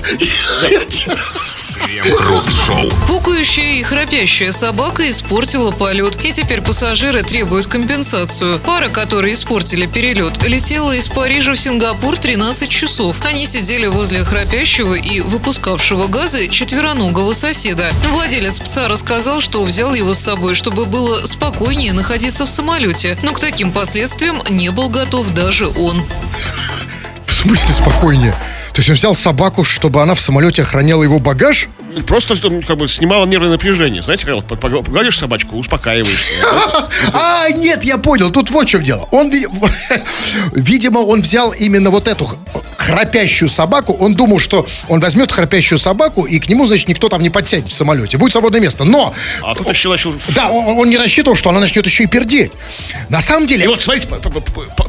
[1.84, 2.90] Крем-хруст-шоу.
[3.08, 8.60] Пукающая и храпящая собака испортила полет, и теперь пассажиры требуют компенсацию.
[8.60, 13.22] Пара, которые испортили перелет, летела из Парижа в Сингапур 13 часов.
[13.24, 17.92] Они сидели возле храпящего и выпускавшего газы четвероногого соседа.
[18.12, 23.34] Владелец пса рассказал, что взял его с собой, чтобы было спокойнее находиться в самолете, но
[23.34, 26.06] к таким последствиям не был готов даже он.
[27.26, 28.36] В смысле спокойнее?
[28.78, 31.68] То есть он взял собаку, чтобы она в самолете охраняла его багаж?
[32.06, 34.02] Просто ну, как бы снимало нервное напряжение.
[34.02, 36.48] Знаете, когда погладишь собачку, успокаиваешься.
[37.14, 39.08] А, нет, я понял, тут вот в чем дело.
[39.12, 39.48] Он, ви-
[40.54, 42.28] видимо, он взял именно вот эту
[42.78, 43.94] храпящую собаку.
[43.94, 47.70] Он думал, что он возьмет храпящую собаку, и к нему, значит, никто там не подсядет
[47.70, 48.18] в самолете.
[48.18, 48.84] Будет свободное место.
[48.84, 49.14] Но...
[49.44, 50.14] А тут еще начал...
[50.30, 52.52] Да, он, он не рассчитывал, что она начнет еще и пердеть.
[53.10, 53.66] На самом деле...
[53.66, 54.08] И вот, смотрите,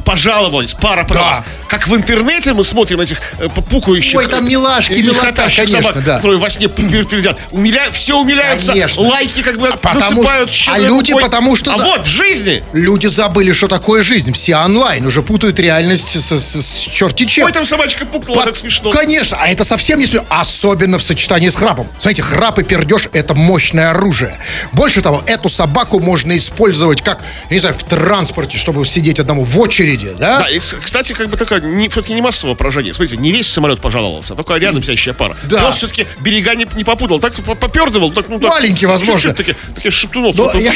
[0.05, 1.43] пожаловались, пара пожаловалась.
[1.67, 4.17] Как в интернете мы смотрим этих э, пукающих...
[4.17, 6.15] Ой, там милашки, э, милота, конечно, собак, да.
[6.17, 7.39] которые во сне пер- пердят.
[7.51, 7.91] Умиля...
[7.91, 9.03] Все умиляются, Конечно.
[9.03, 11.23] лайки как бы потому насыпают а люди рукой.
[11.23, 12.63] потому что А за- вот, в жизни...
[12.73, 14.33] Люди забыли, что такое жизнь.
[14.33, 15.05] Все онлайн.
[15.05, 17.45] Уже путают реальность с, с- с черти чем.
[17.45, 18.91] Ой, там собачка пукнула, По- так смешно.
[18.91, 20.25] Конечно, а это совсем не смешно.
[20.29, 21.87] Особенно в сочетании с храпом.
[21.99, 24.37] Смотрите, храп и пердеж– это мощное оружие.
[24.71, 29.43] Больше того, эту собаку можно использовать как, я не знаю, в транспорте, чтобы сидеть одному
[29.43, 30.39] в очереди, да?
[30.41, 32.93] Да, и, кстати, как бы такое, не, все-таки не массовое поражение.
[32.93, 35.35] Смотрите, не весь самолет пожаловался, а только рядом сидящая пара.
[35.43, 35.65] Да.
[35.67, 38.11] Пес все-таки берега не, не попутал, так по- попердывал.
[38.11, 39.13] Так, ну, так, Маленький, возможно.
[39.33, 40.73] чуть-чуть Такие, такие шептунов, Но я-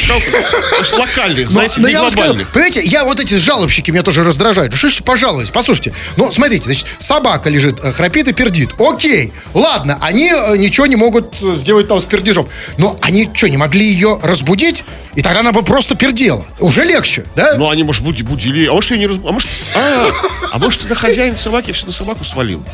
[0.96, 2.48] локальных, Но- знаете, но не я вам скажу, глобальных.
[2.52, 4.72] понимаете, я вот эти жалобщики меня тоже раздражают.
[4.72, 5.92] Ну что ж, пожалуйста, послушайте.
[6.16, 8.70] Ну, смотрите, значит, собака лежит, э, храпит и пердит.
[8.78, 12.48] Окей, ладно, они э, ничего не могут э, сделать там с пердежом.
[12.78, 14.84] Но они что, не могли ее разбудить?
[15.16, 16.44] И тогда она бы просто пердела.
[16.60, 17.54] Уже легче, да?
[17.56, 19.26] Ну, они, может, буди- будили, а может, ее не разб...
[19.26, 20.10] А может, а,
[20.52, 22.64] а может, это хозяин собаки все на собаку свалил.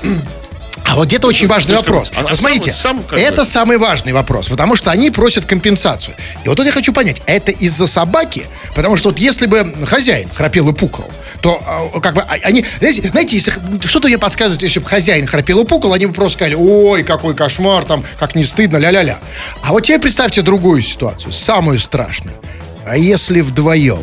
[0.90, 2.12] А вот это очень важный вопрос.
[2.16, 6.16] а Смотрите, сам- сам как бы- это самый важный вопрос, потому что они просят компенсацию.
[6.44, 8.44] И вот тут я хочу понять, это из-за собаки?
[8.74, 11.08] Потому что вот если бы хозяин храпел и пукал,
[11.42, 11.62] то
[11.94, 13.52] а, как бы а- они, знаете, знаете, если
[13.86, 17.34] что-то мне подсказывает, если бы хозяин храпел и пукал, они бы просто сказали, ой, какой
[17.36, 19.18] кошмар, там, как не стыдно, ля-ля-ля.
[19.62, 22.36] А вот теперь представьте другую ситуацию, самую страшную.
[22.84, 24.02] А если вдвоем?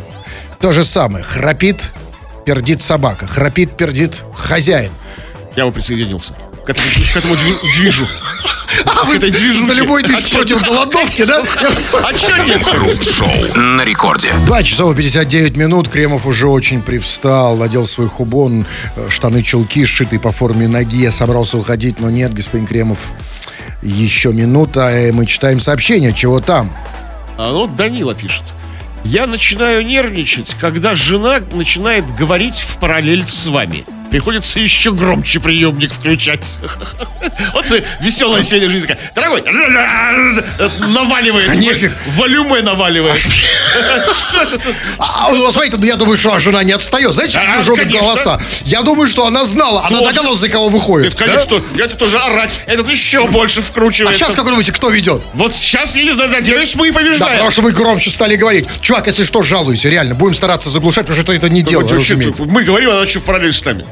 [0.61, 1.81] То же самое, храпит,
[2.45, 4.91] пердит собака, храпит, пердит хозяин.
[5.57, 6.33] Я бы присоединился.
[6.68, 8.07] К этому, к этому дви- движу.
[8.86, 11.41] А вы за любой движ А против голодовки, да?
[12.03, 12.61] А чё нет?
[12.63, 14.34] Крем-хруст-шоу на рекорде.
[14.45, 15.88] 2 часов и 59 минут.
[15.88, 18.65] Кремов уже очень привстал, надел свой хубон,
[18.97, 20.97] э, штаны, чулки, сшитые по форме ноги.
[20.97, 22.99] Я собрался уходить, но нет, господин Кремов.
[23.82, 26.13] Еще минута, и мы читаем сообщение.
[26.13, 26.70] Чего там?
[27.38, 28.43] А вот Данила пишет.
[29.05, 33.86] Я начинаю нервничать, когда жена начинает говорить в параллель с вами.
[34.11, 36.57] Приходится еще громче приемник включать.
[37.53, 37.65] Вот
[37.99, 38.87] веселая сегодня жизнь.
[39.15, 39.43] Дорогой,
[40.79, 41.49] наваливает.
[41.49, 41.91] А нефиг.
[42.15, 43.19] Волюме наваливает.
[44.63, 44.75] Тут?
[44.97, 47.13] А, ну, смотрите, я думаю, что жена не отстает.
[47.13, 48.39] Знаете, А, голоса?
[48.63, 49.85] Я думаю, что она знала.
[49.85, 51.13] Она догадалась, за кого выходит.
[51.13, 52.61] Это, конечно, я тут тоже орать.
[52.65, 54.15] Этот еще больше А вкручивает.
[54.15, 55.21] сейчас, как вы думаете, кто ведет?
[55.33, 57.31] Вот сейчас, я не знаю, надеюсь, мы и Да, побеждаем.
[57.33, 58.67] потому что мы громче стали говорить.
[58.81, 60.15] Чувак, если что, жалуйся, реально.
[60.15, 61.81] Будем стараться заглушать, потому что это не дело,
[62.47, 63.85] мы говорим, она еще параллель с нами.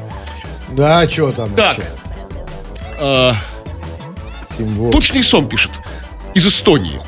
[0.76, 1.78] Да, что там Так.
[2.98, 3.32] э,
[4.58, 4.92] вот.
[4.92, 5.70] Тучный сон пишет.
[6.34, 7.00] Из Эстонии.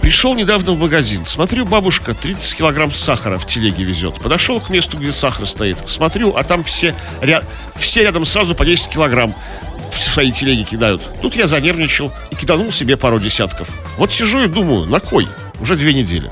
[0.00, 1.26] Пришел недавно в магазин.
[1.26, 4.14] Смотрю, бабушка 30 килограмм сахара в телеге везет.
[4.20, 5.76] Подошел к месту, где сахар стоит.
[5.86, 7.44] Смотрю, а там все, ря-
[7.76, 9.34] все рядом сразу по 10 килограмм
[9.92, 11.02] в свои телеги кидают.
[11.20, 13.68] Тут я занервничал и киданул себе пару десятков.
[13.96, 15.26] Вот сижу и думаю, на кой?
[15.60, 16.30] Уже две недели.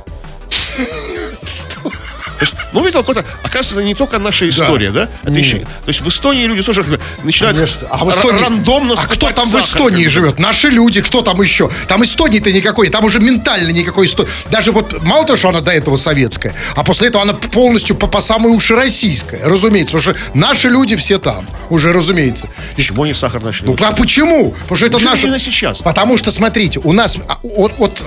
[2.38, 5.08] То есть, ну, видел, какой-то, оказывается, это не только наша история, да?
[5.22, 6.84] Это еще- то есть в Эстонии люди тоже
[7.22, 7.86] начинают Конечно.
[7.90, 8.40] А в Эстонии...
[8.42, 10.10] рандомно А кто там в сахар, Эстонии как бы.
[10.10, 10.38] живет?
[10.38, 11.70] Наши люди, кто там еще?
[11.88, 14.30] Там Эстонии-то никакой, там уже ментально никакой Эстонии.
[14.50, 18.06] Даже вот, мало того, что она до этого советская, а после этого она полностью по,
[18.06, 19.96] по самой уши российская, разумеется.
[19.96, 22.48] Потому что наши люди все там, уже, разумеется.
[22.74, 23.66] Почему они сахар начали?
[23.66, 24.50] Ну а почему?
[24.50, 25.22] Потому что это Почему наше...
[25.22, 25.78] именно сейчас?
[25.78, 28.02] Потому что, смотрите, у нас а, от, от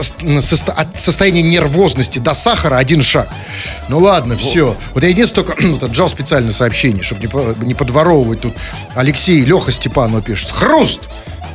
[0.76, 3.28] от состояния нервозности до сахара один шаг.
[3.88, 4.76] Ну ладно, все.
[4.94, 8.54] Вот я единственное только вот отжал специальное сообщение, чтобы не, не подворовывать тут.
[8.96, 10.50] Алексей, Леха Степанов пишет.
[10.52, 11.02] Хруст!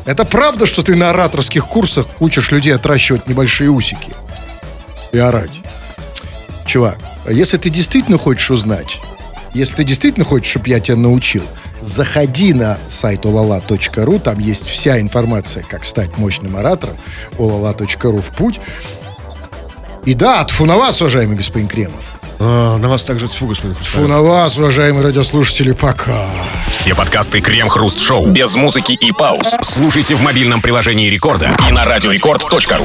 [0.04, 4.12] Это правда, что ты на ораторских курсах учишь людей отращивать небольшие усики?
[5.12, 5.60] И орать.
[6.66, 9.00] Чувак, а если ты действительно хочешь узнать,
[9.54, 11.44] если ты действительно хочешь, чтобы я тебя научил,
[11.80, 16.96] заходи на сайт olala.ru, там есть вся информация, как стать мощным оратором,
[17.38, 18.60] olala.ru в путь.
[20.04, 22.13] И да, тфу на вас, уважаемый господин Кремов.
[22.46, 24.08] А, на вас также тьфу, господин Хрусталев.
[24.08, 26.26] на вас, уважаемые радиослушатели, пока.
[26.68, 32.82] Все подкасты Крем-хруст-шоу без музыки и пауз слушайте в мобильном приложении Рекорда и на радиорекорд.ру.